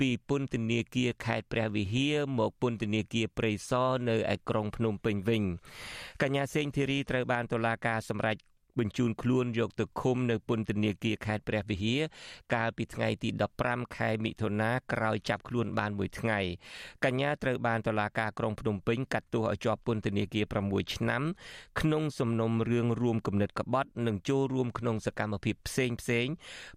[0.01, 5.43] ពីពន្ធនាគារខេត្តព្រះវិហារមកពន្ធនាគារព្រៃសរនៅឯក្រុងភ្នំពេញវិញ
[6.23, 8.37] កញ្ញាសេងធីរីត្រូវបានតុលាការសម្រេច
[8.81, 12.01] បញ្ជូនខ្លួនយកទៅឃុំនៅពន្ធនាគារខេត្តព្រះវិហារ
[12.55, 13.29] កាលពីថ្ងៃទី
[13.63, 16.39] 15ខែមិថុនាក្រោយចាប់ខ្លួនបានមួយថ្ងៃ
[17.05, 21.23] កញ្ញាត្រូវបានតុលាការក្រុងភ្នំពេញកាត់ទោសឲ្យជាប់ពន្ធនាគារ6ឆ្នាំ
[21.81, 26.27] ក្នុងសំណុំរឿងរួមគំនិតក្បត់និងចូលរួមក្នុងសកម្មភាពផ្សេងផ្សេង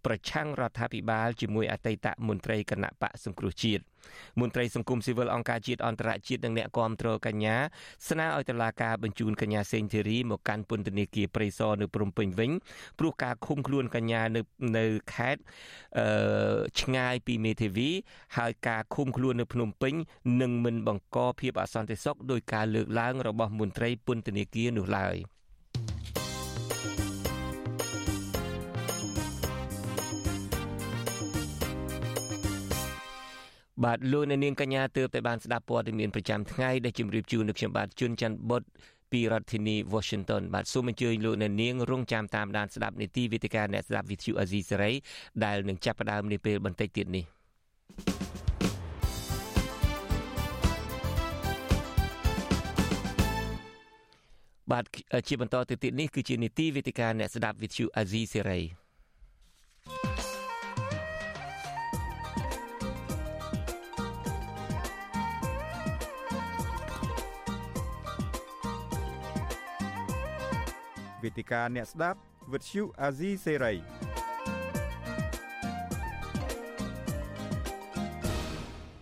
[0.05, 3.92] ប្រឆាំងរដ្ឋាភិបាលជាមួយអតីតមន្ត្រីគណៈបកសង្គ្រោះជាតិ
[4.39, 7.55] មន្ត្រីសង្គមស៊ីវិលអង្គការជាតិអន្តរជាតិនិងអ្នកគាំទ្រកញ្ញា
[8.09, 12.51] ស្នើឲ្យតុលាការបញ្ជូនកញ្ញាសេងធីរីមកកាន់ពន្ធនាគារព្រៃសរនៅព្រំពេញវិញ
[12.99, 14.41] ព្រោះការឃុំខ្លួនកញ្ញានៅ
[14.77, 15.41] នៅខេត្ត
[15.99, 17.89] អឺឆ្ងាយពីមេធាវី
[18.37, 19.93] ហើយការឃុំខ្លួននៅភ្នំពេញ
[20.41, 25.17] នឹងមិនបង្កភាពអសន្តិសុខដោយការលើកឡើងរបស់មន្ត្រីពន្ធនាគារនោះឡើយ។
[33.84, 38.63] បាទលោកអ្នកនាងកញ្ញាទើបតែបានស្ដាប់ព័ត៌មានប្រចាំថ្ងៃដែលជម្រាបជូននៅខ្ញុំបាទជួនច័ន្ទបុត
[39.11, 44.93] ពីរដ្ឋធានី Washington បាទសូមអញ្ជើញលោកអ្នកនាងរងចាំតាមដានស្ដាប់នីតិវិទ្យាអ្នកស្ដាប់ VTV Azizi Serai
[45.43, 47.25] ដែលនឹងចាប់ផ្ដើមនាពេលបន្តិចទៀតនេះ
[54.71, 54.86] បាទ
[55.27, 58.82] ជាបន្តទៅទៀតនេះគឺជានីតិវិទ្យាអ្នកស្ដាប់ VTV Azizi Serai
[71.24, 72.19] វេទិកាអ្នកស្ដាប់
[72.53, 73.74] វិទ្យុអាស៊ីសេរី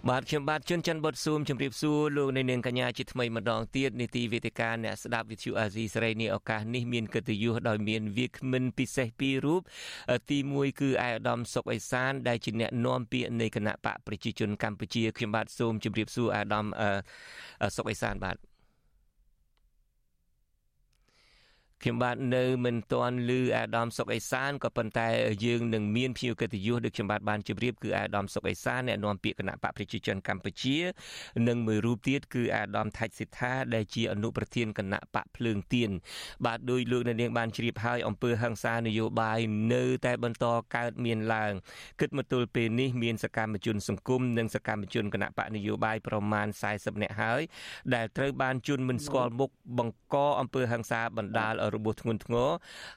[0.10, 9.62] បាទខ្ញុំបាទជួនច័ន្ទបុតស៊ូមជម្រាបសួរលោកនៅនាងកញ្ញាជាថ្មីម្ដងទៀតនីតិវេទិកាអ្នកស្ដាប់វិទ្យុអាស៊ីសេរីនេះឱកាសនេះមានកិត្តិយសដោយមានវាគ្មិនពិសេសពីររូប
[10.30, 16.66] ទី1គឺអាយដាមសុកអេសានដែលជាអ្នកនាំពាក្យនៃគណៈបកប្រជាជនកម្ពុជាខ្ញុំបាទសូមជម្រាបសួរអាយដាម
[17.76, 18.51] សុកអេសានបាទ
[21.84, 25.08] ខ្ញុំបាទនៅមិនទាន់ឮអាដាមសុកអេសានក៏ប៉ុន្តែ
[25.46, 30.78] យើងនឹងមានភ្ញៀវកិត្តិយសដូចខ្ញុំបាទបានជម្រាបគឺអាដាមសុកអេសានអ្នកនាំពាក្យគណៈបកប្រជាជនកម្ពុជា
[31.48, 35.90] និងមួយរូបទៀតគឺអាដាមថាច់សិដ្ឋាដែលជាអនុប្រធានគណៈបកភ្លើងទៀន
[36.46, 39.40] បាទដោយលោកអ្នកនាងបានជ្រាបហើយអំពើហិង្សានយោបាយ
[39.74, 41.54] នៅតែបន្តកើតមានឡើង
[42.00, 47.42] គិតមកទល់ពេលនេះមានសកម្មជនសង្គមនិងសកម្មជនគណៈបកនយោបាយប្រមាណ40នាក់ហើយ
[47.96, 52.50] ដែលត្រូវបានជន់មិនស្គាល់មុខបង្កអំពើហិង្សាបណ្ដាលរបួសធ្ងន់ធ្ងរ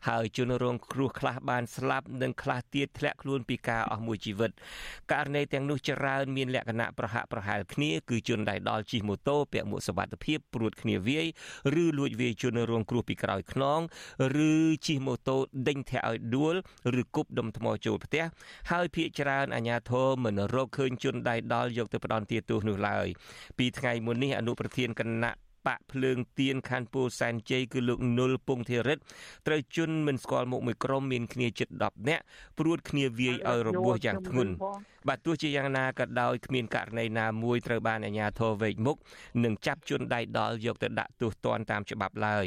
[0.08, 4.50] ហើយជនរងគ្រោះខ្លះបានស្លាប់និងខ្លះទៀតធ្លាក់ខ្លួនពីការអស់មួយជីវិត
[5.12, 11.26] ករណីទាំងនោះច្រើនមានលក្ខណៈប្រហាក់ប្រហែលគ្នាគឺជនដែលដល់ជិះម៉ូតូពាក់មួកសុវត្ថិភាពព្រួតគ្នាវាយ
[11.82, 13.80] ឬលួចវាយជនរងគ្រោះពីក្រោយខ្នង
[14.50, 14.52] ឬ
[14.86, 15.36] ជិះម៉ូតូ
[15.68, 16.54] ដេញធាក់ឲ្យដួល
[17.00, 18.24] ឬគប់ដុំថ្មចូលផ្ទះ
[18.70, 23.06] ហើយភ ieck ច្រើនអាជ្ញាធរមិនរកឃើញជនដែលដល់យកទៅផ្ដន់ទាទោសនោះឡើយ
[23.58, 28.98] ពីថ្ងៃមុននេះអនុប្រធានគណៈ បកភ្លើងទៀនខណ្ឌពោធិ៍សែនជ័យគឺលោកនុលពងធីរិត
[29.46, 32.22] ត្រូវជន់មិនស្គាល់មុខមួយក្រុមមានគ្នាជិត10នាក់
[32.58, 34.52] ព្រួតគ្នាវាយឲ្យរបួសយ៉ាងធ្ងន់
[35.08, 38.96] បាទទោះជាយ៉ាងណាក៏ដោយគ្មានករណីណាមួយត្រូវបានអាជ្ញាធរវេកមុខ
[39.44, 42.44] និងចាប់ជនដៃដល់យកទៅដាក់ទោសទណ្ឌតាមច្បាប់ឡើយ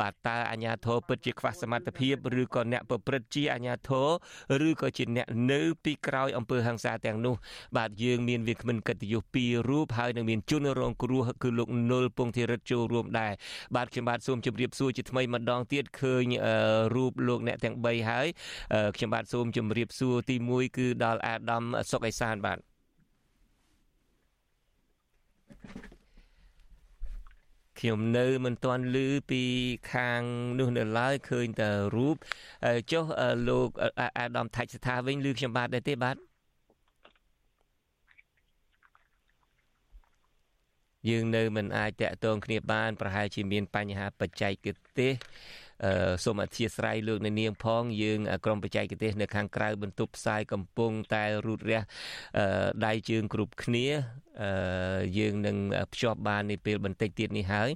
[0.00, 3.90] បាទតើអាជ្ញាធរពិតជាខ្វះសមត្ថភាពឬក៏អ្នកប្រព្រឹត្តជាអាជ្ញាធ
[4.60, 7.34] រឬក៏ជាអ្នកនៅពីក្រោយអំពើហិង្សាទាំងនោះ
[7.76, 13.32] បាទយើងមានវាគ្មិនកិត្តិយសពីររូបហើយនឹងមានជនរងគ្រោះគឺលោកនុលពងធីរិតចូលរួមដែរ
[13.76, 16.24] បាទខ្ញុំបាទសូមជម្រាបសួរជាថ្មីម្ដងទៀតឃើញ
[16.94, 18.26] រូបលោកអ្នកទាំង3ហើយ
[18.96, 22.58] ខ្ញុំបាទសូមជម្រាបសួរទី1គឺដល់អាដាមសុកអេសានបាទ
[27.80, 28.96] ខ្ញុំនៅមិនទាន់ឮ
[29.30, 29.42] ពី
[29.92, 30.22] ខាង
[30.58, 32.16] នោះនៅឡើយឃើញតែរូប
[32.92, 33.04] ចុះ
[33.48, 33.68] លោក
[34.18, 36.29] អាដាមថាច់ស្ថាវិញឮខ្ញុំបាទដែរទេបាទ
[41.08, 44.52] យើងនៅមិនអាចតាក់ទងគ្នាបាន ប្រហែលជាមានបញ្ហាបច្ចេក
[44.98, 45.14] ទេស
[45.84, 51.80] អឺសូមអធិស្ឋានលោកអ្នកនាងផងយើងក្រុមបច្ចេកទេសនៅខាងក្រៅបន្ទប់ផ្សាយកំពុងតែរូតរះ
[52.38, 53.86] អឺដៃជើងគ្រប់គ្នា
[54.42, 55.56] អឺយើងនឹង
[55.92, 57.70] ភ្ជាប់បាននាពេលបន្តិចទៀតនេះហើយ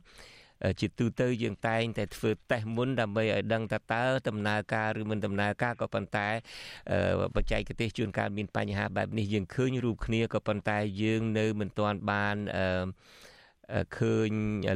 [0.80, 6.28] ជាទូទៅយើងតែងតែធ្វើតេស្តមុនដើម្បីឲ្យដឹងថាតើដំណើរការឬមិនដំណើរការក៏ប៉ុន្តែ
[7.36, 12.36] បច្ចេកទេសជួនកាលមានបញ្ហាបែបនេះយើងឃើញរូបគ្នាក៏ប៉ុន្តែយើងនៅមិនទាន់បាន
[13.98, 14.30] ឃើញ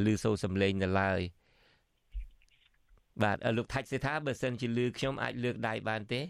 [0.06, 1.20] ឮសូរសំឡេងនៅឡើយ
[3.22, 6.22] បាទលោកថាច់សេថាបើសិនជាឮខ្ញុំអាចលើកដៃបានទេ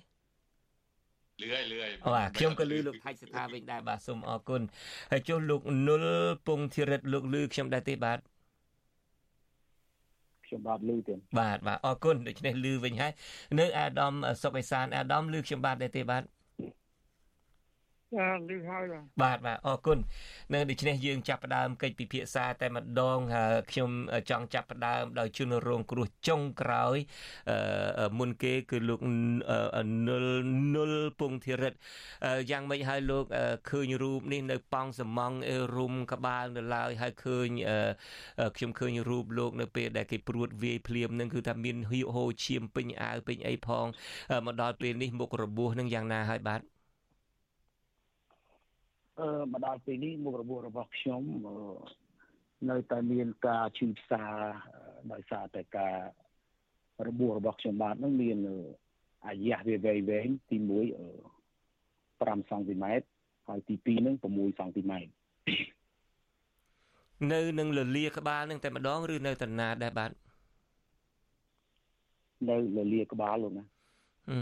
[1.42, 4.62] លឿយលឿយបាទខ្ញុំក៏លឺលោកថាច់សេថាវិញដែរបាទសូមអរគុណ
[5.10, 6.06] ហើយចុះលោកនុល
[6.46, 8.18] ពងធីរិតលោកលឺខ្ញុំដែរទេបាទ
[10.48, 13.12] ខ្ញុំបាទលឺទេបាទបាទអរគុណដូច្នេះលឺវិញហើយ
[13.60, 16.22] នៅអាដាមសុកអេសានអាដាមលឺខ្ញុំបាទដែរទេបាទ
[18.16, 18.84] ចាឮហើយ
[19.22, 19.98] បាទបាទអរគុណ
[20.54, 23.18] នៅដូច្នេះយើងចាប់ផ្ដើមកិច្ចពិភាក្សាតែម្ដង
[23.70, 23.90] ខ្ញុំ
[24.30, 26.96] ចង់ចាប់ផ្ដើមដោយជនរងគ្រោះចុងក្រោយ
[28.18, 29.00] មុនគេគឺលោក
[30.06, 30.26] នុល
[30.74, 31.74] នុលពងធីរិត
[32.50, 33.24] យ៉ាងម៉េចហើយលោក
[33.70, 37.48] ឃើញរូបនេះនៅប៉ង់សំងអេរុំក្បាលនៅឡើយហើយឃើញ
[38.56, 43.86] ខ្ញុំឃើញរូបលោកនៅពេលដែលគេព្រួតវាយភ្លាមនឹងគឺថាមានហៀវហូឈាមពេញអាវពេញអីផង
[44.46, 46.77] មកដល់ពេលនេះមុខរបួសនឹងយ៉ាងណាហើយបាទអឺ
[49.52, 51.22] មកដល់ពេលនេះមុខរបួសរបស់ខ្ញុំ
[52.70, 54.24] នៅតែមានការឈឺផ្សា
[55.12, 55.96] ដោយសារតែការ
[57.08, 58.38] របួសរបស់ខ្ញុំបាទនឹងមាន
[59.26, 60.68] អាយៈវាវែងវែងទី1
[62.20, 63.06] 5សង់ទីម៉ែត្រ
[63.48, 65.10] ហើយទី2នឹង6សង់ទីម៉ែត្រ
[67.32, 70.10] នៅនឹងលលាក្បាលនឹងតែម្ដងឬនៅតាណាដែរបាទ
[72.48, 73.64] នៅលលាក្បាលលោកណា
[74.30, 74.40] អឺ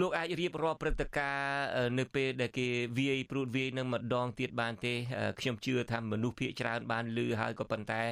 [0.00, 2.66] លោកអាចរៀបរាប់ព្រឹត្តិការណ៍នៅពេលដែលគេ
[2.98, 4.92] វាយព្រួតវាយនឹងម្ដងទៀតបានទេ
[5.40, 8.02] ខ្ញុំជឿថាមនុស្សភាគច្រើនបានឮហើយក៏ប៉ុន្តែ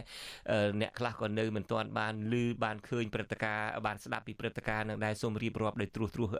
[0.81, 6.31] អ្នកខ្លះក៏នៅមិនទាន់បានឮបានឃើញព្រឹត្តិការណ៍បានស្ដាប់ពីព្រឹត្តិការណ៍នឹងដែរសូមរៀបរាប់ដោយត្រួសត្រាស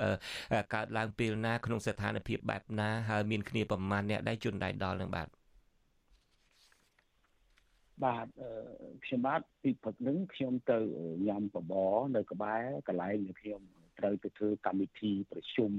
[0.75, 5.29] កើតឡើងពេលណាក្នុងស្ថានភាពបែបណាហើយមានគ្នាប្រមាណអ្នកដែរជន់ដៃដល់នឹងបាទ
[8.05, 8.27] បាទ
[9.05, 10.79] ខ្ញុំបាទពីព្រឹកនឹងខ្ញុំទៅ
[11.27, 13.63] ញ៉ាំបបរនៅក្បែរកន្លែងដែលខ្ញុំ
[14.03, 15.73] ត្រូវទៅធ្វើកម្មវិធីប្រជុំ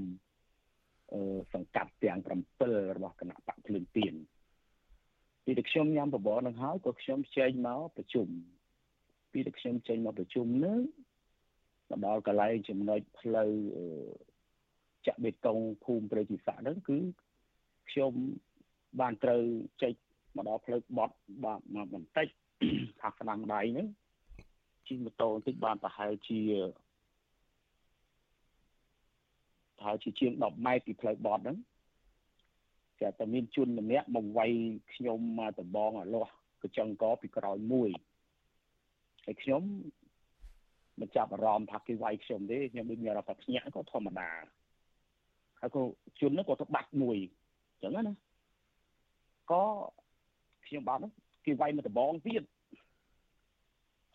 [1.12, 1.20] អឺ
[1.54, 2.18] សង្កាត់ទាំង
[2.58, 4.14] 7របស់គណៈបកភ្លើងទៀន
[5.44, 8.28] ពីតែខ្ញុំញ៉ាំបបរនឹងហើយក៏ខ្ញុំចេញមកប្រជុំ
[9.32, 10.80] ពីតែខ្ញុំចេញមកប្រជុំនឹង
[11.90, 13.52] មកដល់កន្លែងចំណុចផ្លូវ
[15.06, 16.98] ចាក់បេតុងភូមិព្រៃជីសាក់ហ្នឹងគឺ
[17.90, 18.12] ខ្ញុំ
[19.00, 19.42] បានត្រូវ
[19.82, 19.92] ចេញ
[20.36, 22.28] មកដល់ផ្លូវបត់បាទមកបន្តិច
[23.00, 23.88] ខាងស្ដាំដៃហ្នឹង
[24.86, 26.40] ជិះម៉ូតូបន្តិចបានប្រហែលជា
[29.84, 31.56] ប្រហែលជាជាង10ម៉ែត្រពីផ្លូវបត់ហ្នឹង
[33.00, 34.52] តែតែមានជនម្នាក់មកវាយ
[34.94, 36.32] ខ្ញុំមកដបងអាលាស់
[36.62, 37.90] កញ្ចឹងកពីក្រោយមួយ
[39.24, 39.62] ហើយខ្ញុំ
[41.00, 44.30] មិនចាប់អារម្មណ៍ថាគេវាយខ្ញុំទេខ្ញុំដូចមានអារម្មណ៍ថាភ្ញាក់ក៏ធម្មតា
[45.60, 45.82] ហើយក៏
[46.20, 47.18] ជននោះក៏ទៅបាត់មួយ
[47.72, 48.14] អញ្ចឹងណា
[49.52, 49.64] ក៏
[50.66, 51.00] ខ្ញុំបាត់
[51.46, 52.42] គេវាយមកដបងទៀត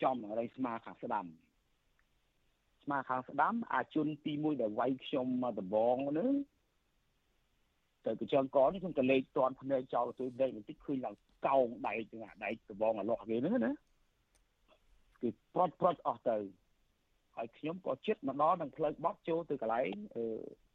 [0.04, 1.26] ចំនឹងរៃស្មាខាងស្ដាំ
[2.90, 6.34] ស្មាខាងស្ដាំអាជនទី1ដែលវាយខ្ញុំមកដបងនោះ
[8.06, 11.16] ទៅកញ្ចឹងកនេះខ្ញុំក៏លេខតន់ភ្នែកចោលទៅដេកបន្តិចឃើញឡើង
[11.48, 13.72] កោងដៃទៅអាដៃដបងអាលោះគេហ្នឹងណា
[15.22, 16.38] គឺប្រត់ប្រត់អស់ទៅ
[17.36, 19.94] ហើយខ្ញុំក៏ចិត្តមកដល់នឹងផ្លូវបត់ចូលទៅកន្លែង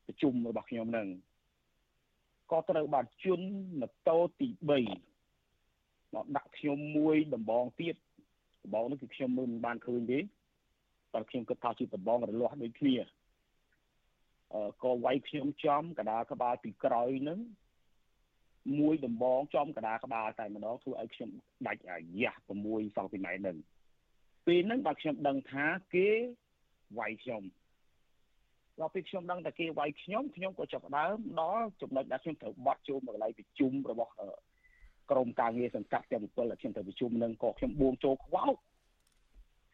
[0.07, 1.09] ប្រជុំរបស់ខ្ញុំហ្នឹង
[2.51, 3.47] ក៏ត្រូវបានជន់
[3.81, 7.97] ម៉ូតូទី3មកដាក់ខ្ញុំមួយដំបងទៀត
[8.65, 10.21] ដំបងនោះគឺខ្ញុំមិនបានឃើញទេ
[11.15, 12.95] តែខ្ញុំគិតថាជាដំបងរលាស់ដូចគ្នា
[14.55, 17.39] អឺក៏វាយខ្ញុំចំកដាក្បាលពីក្រោយហ្នឹង
[18.79, 21.31] មួយដំបងចំកដាក្បាលតែម្ដងធ្វើឲ្យខ្ញុំ
[21.67, 23.57] ដាច់អាយ៉ាស់6សង់ទីម៉ែត្រហ្នឹង
[24.47, 26.09] ពេលហ្នឹងបាទខ្ញុំដឹងថាគេ
[26.99, 27.43] វាយខ្ញុំ
[28.81, 34.13] ដល់ពេលខ្ញុំដឹងតែគេវាយខ្ញុំខ្ញុំក៏ចាប់ដើមដល់ចំណុចដែលខ្ញុំត្រូវបត់ចូលមកកន្លែងប្រជុំរបស់
[35.11, 38.55] ក្រមការងារសង្កាត់ទាំង7ដែលខ្ញុំត្រូវប្រជុំនឹងក៏ខ្ញុំបួងចូលខ្វោក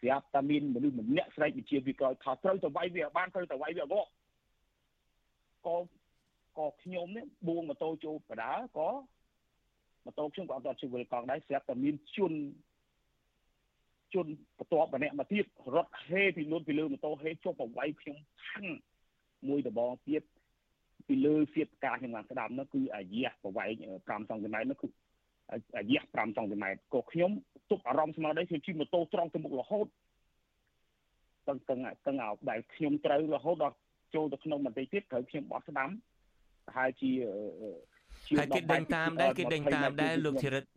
[0.01, 4.07] ស្រាប់តែមានមនុស្សម្នាក់ស្រែកវិជាវាក្រោយថាត្រូវទៅវាយវាបានត្រូវទៅវាយវាមក
[5.67, 5.77] ក៏
[6.59, 8.89] ក៏ខ្ញុំនេះបួងម៉ូតូចូលបដាក៏
[10.05, 12.33] ម៉ូតូខ្ញុំក៏អត់ជួយវិលកង់ដែរស្រាប់តែមានជន
[14.15, 14.27] ជន
[14.59, 15.45] បន្ទាប់ម្នាក់មកទៀត
[15.75, 18.73] រត់ហេពីលូនពីលើម៉ូតូហេចុះបវាយខ្ញុំឆាន់
[19.49, 20.23] មួយដបងទៀត
[21.09, 23.73] ពីលើសៀតការខ្ញុំបានស្ដាប់នោះគឺអាយ៉ាប្រវែង
[24.07, 24.89] 5សង់ទីម៉ែត្រនោះគឺ
[25.77, 27.31] អាយ៉ា5សង់ទីម៉ែត្រក៏ខ្ញុំ
[27.71, 29.87] ទប់អារម្មណ៍ស្មារតីខ្ញុំជិះម៉ូតូត្រង់ទៅមុខរហូត
[31.49, 33.77] តឹងតឹងតឹងឲ្យដែលខ្ញុំត្រូវរហូតដល់
[34.15, 35.91] ចូលទៅក្នុងបន្តិចទៀតត្រូវខ្ញុំបត់ស្ដាំ
[36.67, 37.11] ប្រហែលជា
[38.39, 40.69] ហើយគេដេញតាមដែរគេដេញតាមដែរលោកធីរិទ្ធ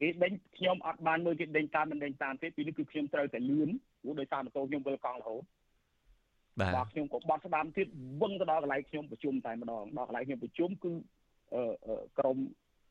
[0.00, 3.68] គេដេញខ្ញុំអត់បានមើលគេដេញតាមមិនដេញតាមទេពីនេះគឺខ្ញុំត្រូវតែលឿន
[4.02, 5.42] ព្រោះដោយសារម៉ូតូខ្ញុំវិលកង់រហូត
[6.60, 7.86] បាទខ្ញុំក៏បត់ស្ដាំទៀត
[8.20, 10.92] វឹងទៅដល់កន្លែងខ្ញុំប្រជុំតែម្ដងដល់កន្លែងខ្ញុំប្រជុំគឺ
[11.54, 11.62] អឺ
[12.18, 12.36] ក្រម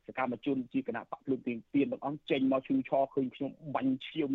[0.07, 4.31] សកម្មជនជាគណៈបកភ្លើងទៀងទៀនទាំងអង្គចេញមកឈឺឆឃើញខ្ញុំបាញ់ឈាម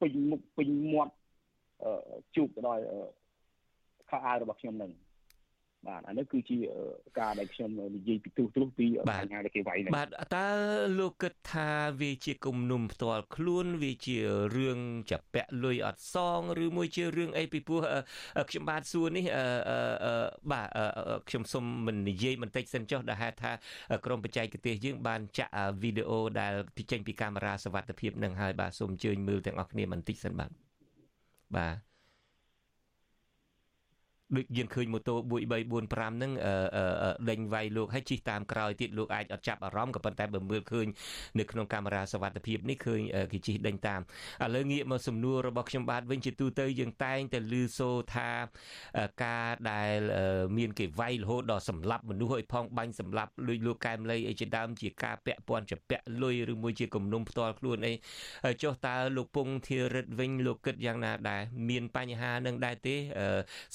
[0.00, 1.14] ពេញមុខពេញមាត់
[1.82, 1.92] អឺ
[2.36, 2.82] ជួបទៅដល់
[4.10, 4.90] ខោអាវរបស់ខ្ញុំនឹង
[5.88, 6.58] បាទអានេះគឺជា
[7.18, 10.46] ការដែលខ្ញុំនិយាយពីទូទ្រុសពីបញ្ហាដែលគេវាយនេះបាទតើ
[10.98, 11.70] លោកគិតថា
[12.00, 14.18] វាជាគំនុំផ្ទាល់ខ្លួនវាជា
[14.56, 14.78] រឿង
[15.10, 17.82] ចាពាក់លុយអត់សងឬមួយជារឿងអីពីព្រោះ
[18.50, 19.24] ខ្ញុំបាទសួរនេះ
[20.52, 20.68] បាទ
[21.28, 23.52] ខ្ញុំសូមមិននិយាយបន្តិចសិនចុះដែលហេតុថា
[24.04, 25.52] ក្រុមបច្ចេកទេសយើងបានចាក់
[25.82, 30.50] វីដេអូដែលពីចេញពីកាមេរ៉ាសវត្ថិភាពនឹងហើយបាទសូមអញ្ជើញមើលទាំងអស់គ្នាបន្តិចសិនបាទ
[31.56, 31.89] បាទ
[34.36, 36.32] ដូចយើងឃើញម៉ូតូ1 3 4 5ហ្នឹង
[37.30, 40.86] ដេញវាយលោកហើយជិះតាមក្រោយទៀតលោកអាចអត់ចាប់អារម្មណ៍ក៏ប៉ុន្តែបើមើលឃើញ
[41.38, 43.00] នៅក្នុងកាមេរ៉ាសវត្ថិភាពនេះឃើញ
[43.32, 44.00] គេជិះដេញតាម
[44.44, 48.30] ឥឡូវងាកមកសំណួររបស់ខ្ញុំបាទវិញជាទូទៅយើងតែងតែឮសូថា
[49.24, 49.98] ការដែល
[50.58, 57.92] មានគេវាយរហូតដល់សម្លាប់មនុស្សឲ្យផងបាញ់សម្លាប់លួចលោកកែមលីអីជាដើមជាការពាក់ព័ន្ធជាពាក់លុយឬមួយជាគំនុំផ្ទាល់ខ្លួនអី
[58.62, 62.96] ចុះតើលោកពងធារិទ្ធវិញលោកគិតយ៉ាងណាដែរមានបញ្ហានឹងដែរទេ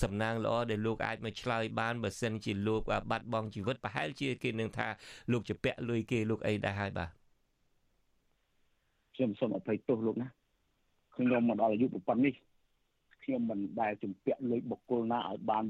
[0.04, 2.82] សំណាងល្អដែលលោកអាចមកឆ្លើយបានបើសិនជាលោក
[3.12, 4.88] បាត់បង់ជីវិតប្រហែលជាគេនឹងថា
[5.32, 7.10] លោកជាពាក់លុយគេលោកអីដែរហើយបាទ
[9.16, 10.28] ខ្ញុំសូមអភ័យទោសលោកណា
[11.16, 12.34] ខ្ញុំមកដល់អាយុប៉ុណ្នេះ
[13.24, 15.64] ខ្ញុំមិនដែលជំពាក់លុយបុគ្គលណាឲ្យបាន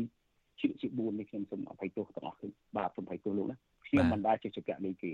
[0.00, 3.56] 100ជាជា4នេះខ្ញុំសូមអភ័យទោសទាំងអស់គ្នាបាទសូមអភ័យទោសលោកណា
[3.86, 5.12] ខ្ញុំមិនដែលជាជំពាក់លុយគេ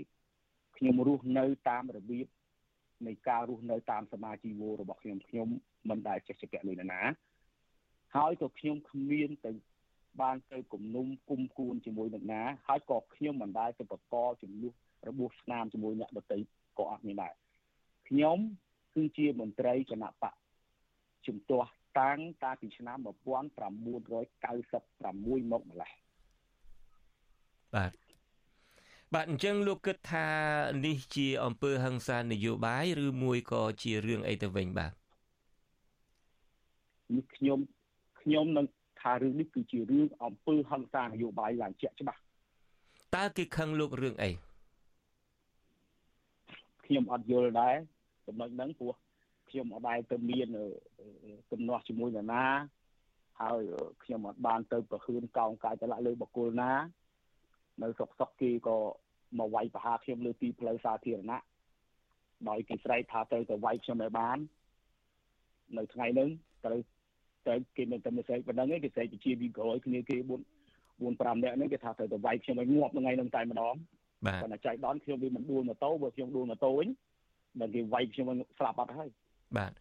[0.77, 2.25] ខ្ញុំរស់នៅតាមរបៀប
[3.07, 5.47] នៃការរស់នៅតាមសមាជីវោរបស់ខ្ញុំខ្ញុំ
[5.89, 7.01] មិនដែលចេះជំពាក់លុយណា
[8.15, 9.51] ហើយក៏ខ្ញុំគ្មានទៅ
[10.21, 14.73] បានទៅគំនុំគុំគួនជាមួយអ្នកណាហើយក៏ខ្ញុំមិនដែលទៅបកកចំនួន
[15.07, 16.37] របួសស្នាមជាមួយអ្នកដទៃ
[16.77, 17.33] ក៏អត់មានដែរ
[18.07, 18.37] ខ្ញុំ
[18.95, 20.35] គឺជាមន្ត្រីគណៈបក
[21.27, 23.07] ជំទាស់តាំងតាពីឆ្នាំ1996
[25.51, 25.91] មកម្លេះ
[27.75, 27.91] បាទ
[29.13, 30.27] បាទអញ្ចឹងលោកគិតថា
[30.85, 34.93] នេះជាអង្គើហឹង្សានយោបាយឬមួយក៏ជារឿងអីទៅវិញបាទ
[37.15, 37.59] នេះខ្ញុំ
[38.29, 38.67] ខ្ញុំនឹង
[39.01, 42.21] ថារឿងនេះគឺជារឿងអំពើហិង្សានយោបាយឡើងជាក់ច្បាស់
[43.15, 44.29] តើគេខឹងលោករឿងអី
[46.85, 47.75] ខ្ញុំអត់យល់ដែរ
[48.27, 48.93] ចំណុចហ្នឹងព្រោះ
[49.49, 50.47] ខ្ញុំអត់ដែរទៅមាន
[51.51, 52.43] កំណោះជាមួយនរណា
[53.41, 53.61] ហើយ
[54.03, 56.71] ខ្ញុំអត់បានទៅប្រខឿនកោងកាយតឡាក់លើបកគលណា
[57.83, 58.77] នៅសុកសុកគេក៏
[59.39, 61.41] មកវាយប្រហារខ្ញុំលើទីផ្លូវសាធារណៈ
[62.49, 64.37] ដោយគេស្រែកថាត្រូវទៅវាយខ្ញុំឲ្យបាន
[65.77, 66.29] នៅថ្ងៃហ្នឹង
[66.65, 66.79] ត្រូវ
[67.47, 70.29] តែគេមានតែមិនស្រែកប៉ុណ្ណឹងឯងគេស្រែកជាពីក្រោយគ្នាគេ4
[71.01, 73.75] 4 5នាក់ហ្នឹងគេថាត្រូវទៅវាយខ្ញុំឲ្យងាប់ថ្ងៃហ្នឹងតែម្ដង
[74.25, 76.87] បាទប៉ុន្តែចៃដនខ្ញុំវាមិនដួលម៉ូតូបើខ្ញុំដួលម៉ូតូវិញ
[77.59, 78.25] ដល់គេវាយខ្ញុំ
[78.57, 79.09] ស្លាប់អត់ហើយ
[79.57, 79.71] បាទ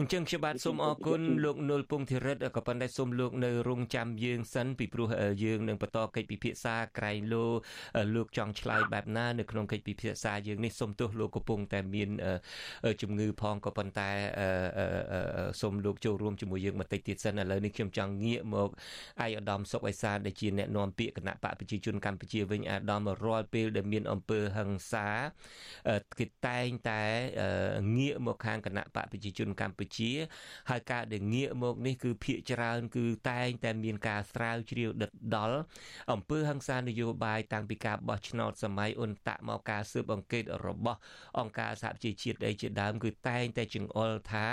[0.00, 5.08] អញ្ចឹងខ្ញុំបាទសូមអរគុណលោកនុលពងធីរិតក៏ប៉ុន្តែសូមលោកនៅរងចាំយើងសិនពីព្រោះ
[5.44, 7.44] យើងនឹងបន្តកិច្ចពិភាក្សាក្រែងលោ
[8.14, 12.10] លោកចង់ឆ្លើយបែបណានៅក្នុងកិច្ចពិភាក្សាយើងនេះសូមទោសលោកកំពុងតែមាន
[13.02, 14.10] ជំងឺផងក៏ប៉ុន្តែ
[15.60, 18.70] សូមលោកចូលរួមជាមួយយើងបន្តិចទៀតសិនឥឡូវនេះខ្ញុំចង់ងាកមក
[19.20, 25.08] អាយឧត្តមសុកអេសានដែលជាអ្នកនាំពាក្យគណៈបកប្រជាជនកម្ពុជាវិញអាដាមរាល់ពេលដែលមានអំពើហិង្សា
[26.18, 27.02] គេតែងតែ
[27.96, 30.12] ងាកមកខាងគណៈបកប្រជាជនកម្ពុជាពុជា
[30.70, 35.58] ហើយការដែលងាកមកនេះគឺភាកច្រើនគឺតែងតែមានការស្រាវជ្រាវដិតដល់
[36.12, 40.98] អំពើហិង្សានយោបាយតាំងពីការបោះឆ្នោតសម័យអ៊ុនតាក់មកការស៊ើបអង្កេតរបស់
[41.38, 44.46] អង្គការសហប្រជាជាតិអីជាដើមគឺតែងតែចង្អុលថា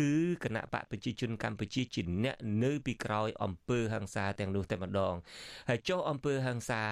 [0.00, 0.12] គឺ
[0.44, 5.14] គណៈបកប្រជាជនកម្ពុជាជាអ្នកនៅពីក្រោយអំពើហិង្សាទាំងនោះតែម្ដង
[5.68, 6.82] ហើយចុះអំពើហិង្សា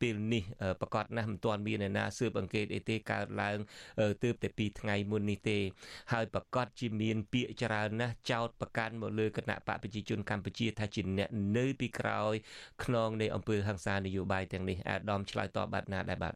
[0.00, 0.44] ពេលនេះ
[0.80, 3.58] ប្រកាសណាស់មិនទាន់មានអ្នកណាស៊ើបអង្កេតអីទេកើតឡើង
[4.22, 5.58] ទើបតែ2ថ្ងៃមុននេះទេ
[6.12, 12.34] ហើយប្រកាសជាមានពាក្យច្រើនណាស់ចោតប្រកាន់មកលើគណៈបកប្រជាជនកម្ពុជាថាជាអ្នកនៅពីក្រោយ
[12.84, 16.34] ខ្នងនៃអង្គើហ ংস ានយោបាយទាំងនេះអាដាមឆ្លើយតបបែបណាដែរបាទ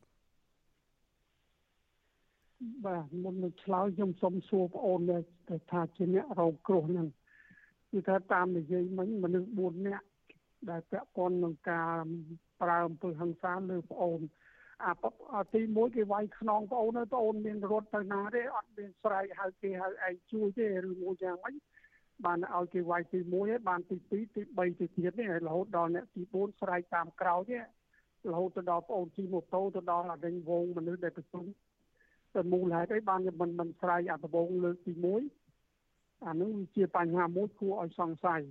[2.87, 5.01] បាទមុននឹងឆ្លើយខ្ញុំសូមសួរបងអូន
[5.71, 7.07] ថាជាអ្នករងគ្រោះហ្នឹង
[7.91, 10.07] គឺថាតាមនិយាយមិញមនុស្ស4នាក់
[10.71, 12.03] ដែលពាក់ព័ន្ធនឹងការ
[12.61, 14.21] ប្រើអំពើហិង្សាលើបងអូន
[14.83, 21.55] អាទី1គេវាយខ្នងបងអូនហើយបងអូនមានរត់ទៅណាទេអត់មានស្រែកហៅគេហៅឯងជួយទេឬមួយយ៉ាងម៉េច
[22.25, 24.21] បានឲ្យគេវាយទី1ហើយបានទី2ទី
[24.59, 27.63] 3ទីទៀតនេះរហូតដល់អ្នកទី4ស្រែកតាមក្រោយនេះ
[28.31, 31.45] រហូតទៅដល់បងអូនជិះម៉ូតូទៅដល់អាវិញវងមនុស្សដែលប្រជុំ
[32.35, 34.93] តែមូលហេតុអីបានមិនមិនស្រែកអាដបងលើកទី
[35.59, 38.43] 1អានឹងវាជាបញ្ហាមួយគួរឲ្យសង្ស័យ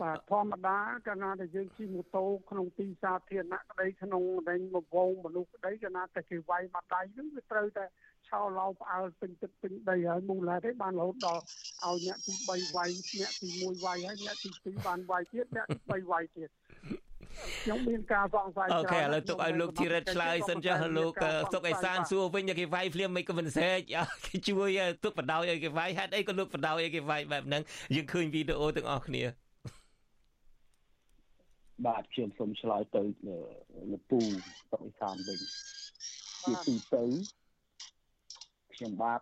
[0.00, 7.84] បាទធម្មតាកាលណាដែលយើងជិះម៉ូតូក្នុងទីសាធារណៈក្តីក្នុងដែនមកវងមនុស្សក្តីកាលណាតែគេវាយមកដៃហ្នឹងវាត្រូវតែ
[8.28, 11.42] ឆោឡោផ្អើលពេញទឹកពេញដីហើយមូលហេតុអីបានរហូតដល់
[11.86, 16.50] ឲ្យអ្នកទី3វាយអ្នកទី1វាយហើយអ្នកទី2បានវាយទៀតអ្នកទី3វាយទៀត
[17.62, 21.12] ខ្ញុំមានការសង្ស័យអូខេឥឡូវទុកឲ្យលោកធីរិតឆ្លើយសិនចាស់លោក
[21.54, 23.80] ទុកឲ្យសានសួរវិញគេវាយភ្លាមមិនក៏មិនស្រែក
[24.26, 24.70] គេជួយ
[25.04, 27.62] ទុកបដ ாய் ឲ្យគេវាយហេតុអីក៏លោកបដ ாய் ឲ្យគេវាយបែបហ្នឹង
[27.94, 29.22] យើងឃើញវីដេអូទាំងអស់គ្នា
[31.86, 33.02] បាទខ្ញុំសូមឆ្លើយទៅ
[33.90, 34.20] លោកពូ
[34.72, 35.40] តុកអេសានវិញ
[36.44, 37.04] ជាទីទៅ
[38.74, 39.20] ខ្ញុំបាទ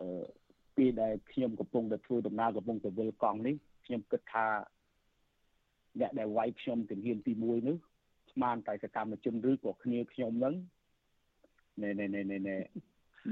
[0.00, 0.24] អឺ
[0.76, 3.54] ពេលដែលខ្ញុំកំពុងតែធ្វើដំណើរកំពុងតែវិលកង់នេះ
[3.86, 4.46] ខ្ញុំគិតថា
[6.00, 7.76] អ្នកដែលវាយខ្ញុំជំហានទី1នោះ
[8.32, 10.54] ស្មានតែសកម្មជនឬក៏គ្នាខ្ញុំនឹង
[11.82, 12.56] ណែណែណែណែ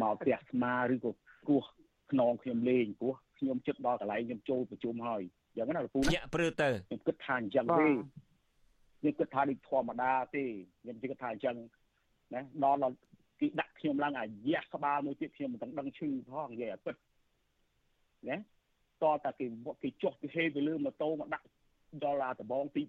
[0.03, 1.11] មកផ្ទះស្មាឬក៏
[1.49, 1.65] គោះ
[2.11, 5.23] ខ្នងខ្ញុំលេងព្រោះខ្ញុំជិតដល់កន្លែងខ្ញុំចូលប្រជុំហើយ
[5.57, 7.89] យ៉ាងណាលោកពូញាក់ព្រឺទៅខ្ញុំគិតថាអញ្ចឹងទេ
[9.01, 10.45] ខ្ញុំគិតថាដូចធម្មតាទេ
[10.83, 11.57] ខ្ញុំគិតថាអញ្ចឹង
[12.35, 12.95] ណាដល់
[13.41, 16.97] គេដាក់ខ្ញុំឡើងអាយះក្បាលមួយទៀតខ្ញុំមិនដឹងឈឺផងនិយាយឲ្យពិត
[18.29, 18.41] ណាត
[19.03, 19.47] តតែគេ
[19.83, 21.47] គេចុះគេហេទៅលើម៉ូតូមកដាក់
[22.05, 22.83] ដល់អាដបងទី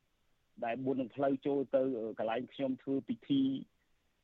[0.00, 1.82] 4ដែល4នឹងផ្លូវចូលទៅ
[2.18, 3.42] កន្លែងខ្ញុំធ្វើពិធី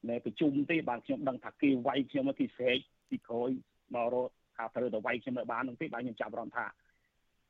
[0.09, 2.79] នៅប្រជុំទេបានខ្ញុំដឹងថាគេវាយខ្ញុំគេស្រែក
[3.11, 3.51] ពីក្រោយ
[3.95, 6.67] មករកថាត្រូវតែវាយខ្ញុំនៅបាននឹងទេបានខ្ញុំចាប់អារម្មណ៍ថា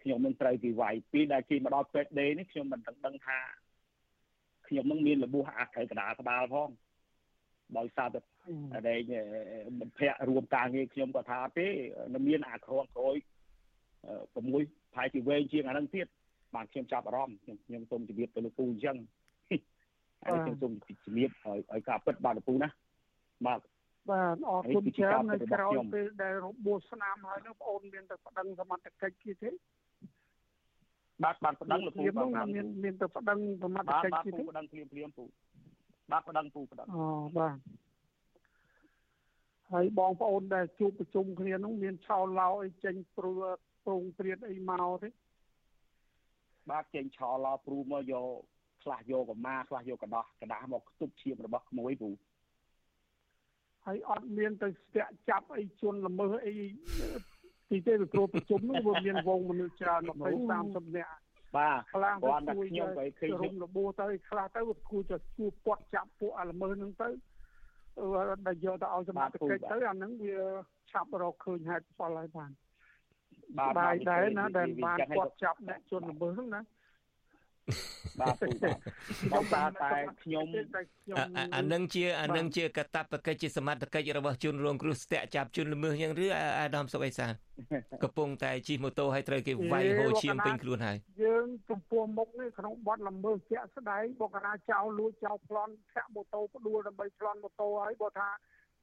[0.02, 3.38] ខ្ញុំនឹងត្រូវគេវាយពេលដែលគេមកដល់ពេទ្យដេនេះខ្ញុំមិនដឹងដឹងថា
[4.68, 6.70] ខ្ញុំនឹងមានរបួសអាត្រូវកដាលក្បាលផង
[7.78, 8.20] ដោយសារតែ
[8.86, 8.94] តែ
[9.78, 11.66] មិត្តភ័ក្តិរួមការងារខ្ញុំក៏ថាទេ
[12.14, 13.16] នៅមានអាក្រងក្រោយ
[14.10, 16.06] 6ផាយជាវែងជាងអានឹងទៀត
[16.54, 18.96] បាទខ្ញុំចាប់អារម្មណ៍ខ្ញុំខ្ញុំសូមជម្រាបទៅលោកពូអញ្ចឹង
[20.22, 20.72] ហើយខ្ញុំសូម
[21.04, 22.68] ជម្រាបឲ្យឲ្យការពិតបាទលោកពូណា
[23.46, 23.60] បាទ
[24.10, 29.50] បាទអរគុណច្រើននៅក្រោយពេលដែលរបួសស្នាមហើយនោះបងអូនមានតែប្តឹងសមត្ថកិច្ចគេទេ
[31.24, 35.24] បាទបានប្តឹងលោកពូបងបានមានមានទៅប្តឹងប្រមាថកិច្ចទៀតបាទពូប្តឹងព្រាមព្រាមពូ
[36.12, 37.04] បាទប្តឹងពូប្តឹងអូ
[37.38, 37.56] បាទ
[39.72, 43.32] ហើយបងប្អូនដែលជួបប្រជុំគ្នានោះមានឆោឡោអីចេញព្រួ
[43.84, 45.08] ព្រងព្រាតអីមកទេ
[46.70, 48.28] បាទចេញឆោឡោព្រូមកយក
[48.82, 52.10] ខ្លះយកកម៉ាខ្លះយកកដោះកដាស់មកខ្ទប់ឈាមរបស់ក្មួយពូ
[53.86, 56.54] ហើយអត់មានទៅស្ទាក់ចាប់អីជន់ល្មើសអី
[57.70, 60.10] ទីទេវាគ្រូប្រជុំនោះវាមានវងមនុស្សច្រើន20
[60.50, 61.14] 30នាក់
[61.56, 64.60] បាទខ្លះគាត់តែខ្ញុំទៅឃើញរុំរបួសទៅខ្លះទៅ
[64.90, 67.08] គួរจะជួបពាត់ចាប់ពួកអាល្មើសហ្នឹងទៅ
[68.46, 70.38] ដែលយកទៅឲ្យសមត្ថកិច្ចទៅអាហ្នឹងវា
[70.90, 72.50] ឆាប់រកឃើញហេតុផលហើយបាន
[73.58, 76.62] បាទដែរណាដែលបានគាត់ចាប់អ្នកជនល្មើសហ្នឹងណា
[78.20, 78.82] បាទទូបាទ
[79.22, 79.90] ខ្ញុំបាទតែ
[80.22, 80.46] ខ្ញុំ
[81.56, 86.26] អានឹងជាអានឹងជាកតបកិច្ចជាសមត្ថកិច្ចរបស់ជនរងគ្រោះស្ទាក់ចាប់ជនល្មើសយ៉ាងឬ
[86.60, 87.32] អាដាមសុកអេសាន
[88.02, 98.28] កំពុងតែជិះម៉ូតូឲ្យត្រូវគេវាយហូរឈាមពេញខ្លួនហើយយើងចំពោះមុខនេះក្នុងបទល្មើសជាក់ស្ដែងបកណាចោលលួចចោលប្លន់ធាក់ម៉ូតូផ្ដួលដើម្បីប្លន់ម៉ូតូហើយបើថា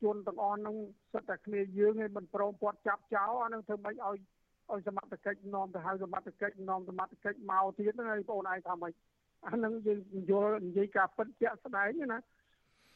[0.03, 0.75] ជនទាំងអស់នឹង
[1.13, 4.17] សិតតែគ្នាយើងឯងមិនព្រមពាត់ចាប់ចោលអានឹងធ្វើម៉េចឲ្យ
[4.71, 8.93] ឲ្យសមត្ថកិច្ចនាំទៅហៅសមត្ថកិច្ចនាំសមត្ថកិច្ចមកទៀតហ្នឹងហើយបងឯងថាម៉េច
[9.47, 9.99] អានឹងយើង
[10.31, 12.19] យល់និយាយការពិតជាក់ស្ដែងណា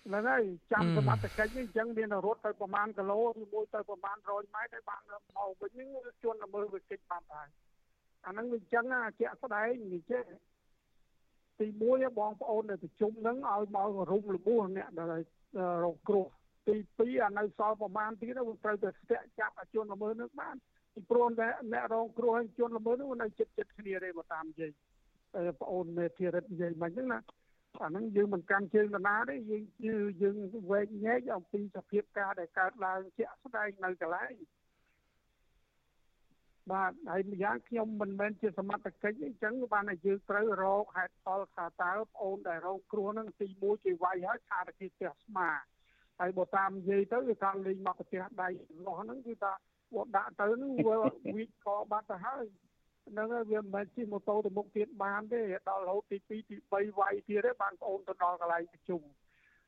[0.06, 5.90] ហ្នឹងហើយចាំសមត្ថកិច្ចនេះអញ្ចឹងមានរត់ទៅប្រហែលគីឡូឬមួយទៅប្រហែល100ម៉ែត្រហើយបានមកវិញហ្នឹង
[6.24, 7.50] ជន់ល្មើវាកិច្ចបាត់ហើយ
[8.26, 10.24] អាហ្នឹងវាអញ្ចឹងណាជាក់ស្ដែងនិយាយ
[11.60, 15.08] ទី1បងប្អូននៅប្រជុំហ្នឹងឲ្យមករុំលបួសអ្នកដែល
[15.84, 16.26] រងគ្រោះ
[16.68, 20.56] ទី2អានៅសល់ប្រហែលទៀតត្រូវទៅស្ទាក់ចាប់អាជនល្មើនឹងបាន
[20.94, 24.72] ពីព្រោះតែអ្នករងគ្រោះហើយជនល្មើនោះនៅចិត្តចិត្តគ្នាទេបើតាមនិយាយ
[25.62, 27.20] ប្អូនមេធារិតនិយាយមិនហ្នឹងណា
[27.82, 29.64] អាហ្នឹងយើងមិនកាន់ជើងដណាទេយើង
[30.22, 30.36] យើង
[30.72, 34.34] វែកញែកអំពីសភាពការដែលកើតឡើងជាក់ស្ដែងនៅកន្លែង
[36.72, 45.50] បាទហើយម្យ៉ាងខ្ញុំមិនមែនជាសមត្ថកិច្ចអញ្ចឹងបានតែយើងត្រូវរកហេតុផលថាតើប្អូនដែលរងគ្រោះហ្នឹងទី1គេវាយហើយថាតែគេផ្ទះស្មា
[46.20, 48.48] ហើយបើតាមនិយាយទៅគឺថាលេងមកប្រទេសដៃ
[48.86, 49.52] លោះហ្នឹងគឺថា
[49.92, 52.46] គាត់ដាក់ទៅនឹងវាវិកកបាត់ទៅហើយ
[53.10, 59.02] ហ្នឹងហើយវាមិនមែនជិះម៉ូតូទៅមុខទៀតបានទេដល់រហូតទី2ទី3វាយទៀតទេបានប្អូនទៅដល់កន្លែងប្រជុំ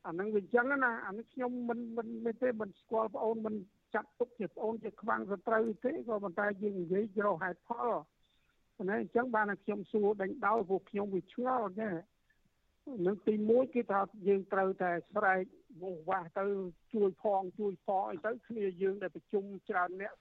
[0.05, 3.55] អាហ្នឹងវាអញ្ចឹងណាអានេះខ្ញុំមិនមិនមិនទេមិនស្គាល់ប្អូនមិន
[3.93, 7.89] ចាត់ទុកជាប្អូនជាខ្វាំងសត្រូវទេក៏ប៉ុន្តែយើងនិយាយយកហេតុផល
[8.89, 11.89] ណាអញ្ចឹងបានខ្ញុំសួរដេញដោលពួកខ្ញុំវាឆ្ងល់ណា
[13.05, 15.43] នឹងទី1គឺថាយើងត្រូវតែស្រែក
[15.81, 16.45] វោវាស់ទៅ
[16.93, 20.13] ជួយផងជួយផងអីទៅគ្នាយើងដែលប្រជុំច្រើនអ្នក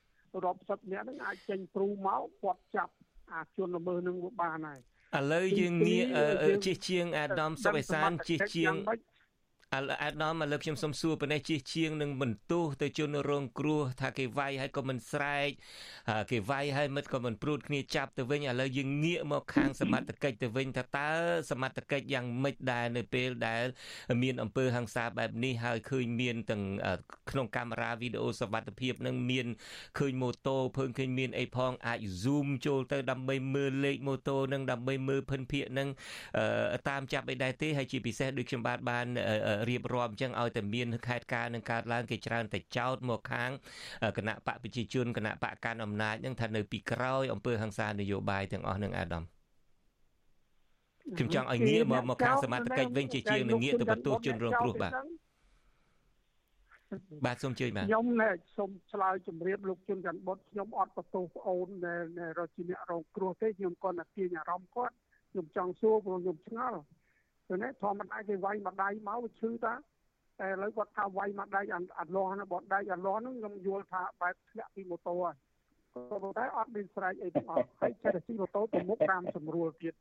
[0.45, 2.93] រាប់សិបអ្នកហ្នឹងអាចចេញព្រូមកគាត់ចាប់
[3.33, 4.81] អាជនល្មើសនឹងបានហើយ
[5.19, 6.05] ឥឡូវយើងងាក
[6.67, 8.75] ជិះជាងអាដាមសុកអេសានជិះជាង
[9.75, 15.51] អាដាមមកលើខ្ញុំសុំសួរប៉ុណ្ណេះជិះជាងនឹងបន្ទោសទៅជនរងគ្រោះថាគេវាយហើយក៏មិនស្រែក
[16.31, 21.11] គេវាយហើយមិត្តក៏មិនព្រួតគ្នាចាប់ទៅវិញឥឡូវយើងងាកមកខាងសមត្ថកិច្ចទៅវិញថាតើ
[21.51, 23.65] សមត្ថកិច្ចយ៉ាងម៉េចដែរនៅពេលដែល
[24.23, 26.63] មានអំពើហិង្សាបែបនេះហើយឃើញមានទាំង
[27.31, 29.47] ក្នុងកាមេរ៉ាវីដេអូសវត្ថិភាពនឹងមាន
[29.99, 35.89] ឃើញម៉ូតូភើងឃើញមានអីផងអាច zoom ចូលទៅដើម្បីមើលលេខម៉ូតូនឹងដើម្បីមើលភិនភាកនឹង
[36.89, 39.07] តាមចាប់អីដែរទេហើយជាពិសេសដូចខ្ញុំបាទបាន
[39.69, 43.51] រៀបរាប់អញ្ចឹងឲ្យតែមានខេត្តការនឹងកើតឡើងគេច្រើនតែចោតមកខាង
[44.19, 49.25] គណៈបកប្រជាជនគណៈបកកាន់អំណាចនឹងថានៅពីក្រោយអង្គើហ ংস ានយោបាយទាំងអស់នឹងអាដាម
[51.19, 54.93] ខ្ញុំចង់ឲ្យងាកមកមកខាងសមត្ថកិច្ចវិញជាជាងនឹងងាកទៅបន្ទោសជនរងគ្រោះបាទ
[57.27, 62.03] បាទសូមជឿបាទខ្ញុំណែសូមឆ្លើយជម្រាបលោកជនច័ន្ទបុតខ្ញុំអត់បន្ទោសប្អូនដែល
[62.39, 64.95] រកជាអ្នករងគ្រោះទេខ្ញុំគាត់តែទាញអារម្មណ៍គាត់
[65.31, 66.81] ខ្ញុំចង់សួរព្រោះខ្ញុំឆ្ងល់
[67.53, 69.75] ទៅនេះធម្មតាគេវាយមួយដៃមកវាឈឺតា
[70.41, 75.37] តែឥឡូវគាត់ថាវាយមួយដៃអត់លាស់ណាបត់ដៃអត់លាស់ហ្នឹងខ្ញុំយល់ថាបែបធ្លាក់ពីម៉ូតូហើយ
[76.11, 79.95] ក៏ប៉ុន្តែអត់មានស្រែកអីទាំងអស់ហើយចេះតែជិះម៉ូតូទៅមុខតាមស្រួលទៀត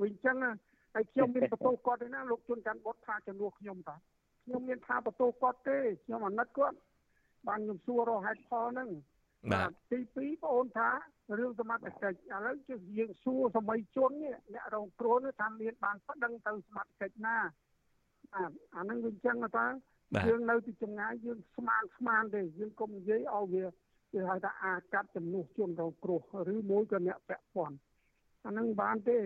[0.00, 0.36] វិញអញ្ចឹង
[0.94, 3.96] ហើយខ្ញុំមានបន្ទោសគាត់ទេណាលោកជួនច័ន្ទបុតថាជំនួសខ្ញុំតា
[4.44, 6.76] ខ្ញុំមានថាបន្ទោសគាត់ទេខ្ញុំអាណិតគាត់
[7.48, 8.90] បានខ្ញុំសួររកហេតុផលហ្នឹង
[9.50, 10.88] បាទទី2បងអូនថា
[11.38, 17.36] រឿងសមត្ថកិច្ចឥឡូវជិះយើងសួរសម័យជននេះអ្នករងគ្រោះនេះថាមានបានប្តឹងទៅសមត្ថកិច្ចណា
[18.34, 19.66] បាទអាហ្នឹងវាអញ្ចឹងថា
[20.28, 23.64] យើងនៅទីចម្ងាយយើងស្មានស្មានទេយើងកុំនិយាយឲ្យវា
[24.12, 26.20] គេហៅថាអាកាត់ចំនួនជនរងគ្រោះ
[26.54, 27.76] ឬមួយក៏អ្នកពាក់ព័ន្ធ
[28.46, 29.18] អាហ្នឹងបានទេ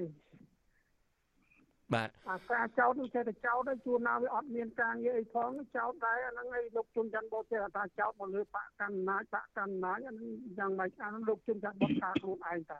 [1.94, 12.78] បាទអាការចោតនោះចេះតែចោតទៅជួនណាវាអត់មានការងារអីផងចោតដែរអាហ្នឹងឯងលោកជុនច័ន្ទបោចេះថាចោតមកលើបកកណ្ណាចបកកណ្ណាចអាហ្នឹងយ៉ាងម៉េចអាហ្នឹងលោកជុនច័ន្ទបោថាខ្លួនឯងតា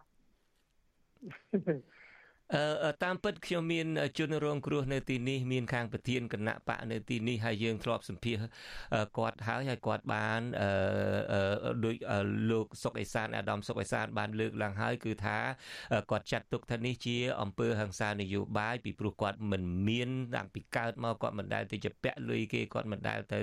[1.54, 1.76] អឺ
[3.05, 3.86] តាមពិតខ្ញុំមាន
[4.18, 8.36] ជនរងគ្រោះនៅទីនេះមានខាងប្រធានគណៈបកនៅទីនេះហើយយើងធ្លាប់សម្ភាស
[9.18, 11.94] គាត់ហើយហើយគាត់បានអឺដោយ
[12.51, 15.38] លោកសុកអេសានអាដាមសុកអេសានបានលើកឡើងហើយគឺថា
[16.11, 23.40] គាត់ចាត់ទុកថានេះជាអង្គើហ ংস ានយោបាយពីព្រោះគាត់មិនមានតាំងពីកើតមកគាត់មិនដែលទៅជាពាក់លុយគេគាត់មិនដែលទៅ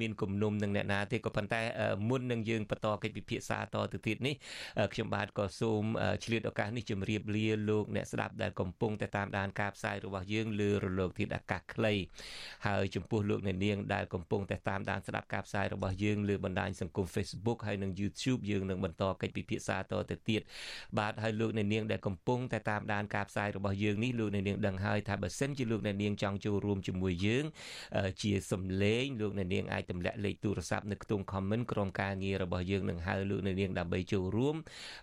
[0.00, 1.60] មានគំនុំនឹងអ្នកណាទេក៏ប៉ុន្តែ
[2.08, 4.34] មុននឹងយើងបន្តកិច្ចពិភាក្សាតទៅទៀតនេះ
[4.92, 5.84] ខ្ញុំបាទក៏សូម
[6.24, 11.94] ឆ្លៀតឱកាសនេះជម្រាបលាលោកអ្នកស្ដាប់ដែលកំពុងតែតាមដានការផ្សាយរបស់យើងលើរលកធាតុអាកាសខ្លី
[12.66, 20.40] ហើយចំពោះលោកអ្នកនាងដែលកំពុងតែតាមដានស្ដាប់ការផ្សាយរបស់យើងលើបណ្ដាញសង្គម Facebook ហើយនិង YouTube យើងនឹងបន្តកិច្ចពិភាក្សាតទៅទៀត
[20.98, 27.44] បាទហើយលោកអ្នកនាងដែលកំពុងតែតាមដានការផ្សាយរបស់យើងនេះលោកអ្នកនាងដឹងហើយថាបើសិនជាលោកអ្នកនាងចង់ចូលរួមជាមួយយើង
[28.22, 34.56] ជាសំឡេងលោកអ្នកនាងអាចទម្លាក់លេខទូរស័ព្ទនៅខ្ទង់ comment ក្រុមការងាររបស់យើងនឹងហៅលោកអ្នកនាងដើម្បីចូលរួម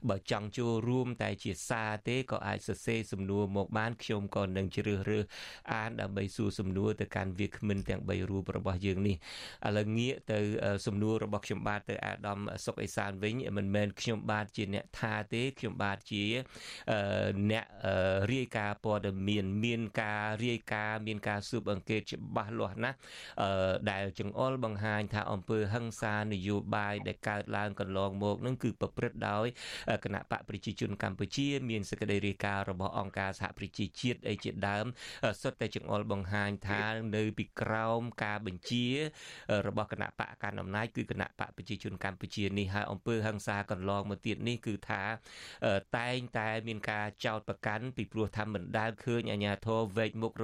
[0.09, 5.25] បើចង់ចូលរួមតែជាសារទេក៏អាចសរសេរសំសំណួរមកបានខ្ញុំក៏នឹងជ្រើសរើស
[5.73, 9.15] អានដើម្បីសួរសំណួរទៅកាន់វាគ្មិនទាំង3រូបរបស់យើងនេះ
[9.67, 10.39] ឥឡូវងាកទៅ
[10.85, 16.23] សំណួររបស់ខ្ញុំបាទទៅអាដាមសុកអេសានវិញមិនមែនខ្ញុំបាទជាអ្នកថាទេខ្ញុំបាទជា
[17.51, 17.65] អ្នក
[18.33, 22.97] រាយការណ៍ព័ត៌មានមានការរាយការណ៍មានការស៊ើបអង្កេតច្បាស់លាស់ណាស់
[23.91, 29.47] ដែលចង្អុលបង្ហាញថាអង្គើហឹង្សានយោបាយដែលកើតឡើងកន្លងមកនឹងគឺប្រព្រឹត្តដោយ
[30.03, 34.85] គណៈបកប្រជាជនកម្ពុជា មានសេចក្តីរាយការណ៍របស់អង្គការសហប្រជាជាតិអីជាដើម
[35.41, 36.83] សុទ្ធតែចង្អុលបង្ហាញថា
[37.15, 38.85] នៅពីក្រោមការបញ្ជា
[39.67, 45.03] របស់គណៈបកកណ្ដាលអំណាចគឺគណៈបកប្រជាជនកម្ពុជានេះហើយអង្គើហឹង្សាកន្លងមកទៀតនេះគឺថា
[45.97, 50.39] តែងតែមានការចោទប្រកាន់ពីព្រោះថាមិនដែលឃើញអាញាធរវែកមុខរក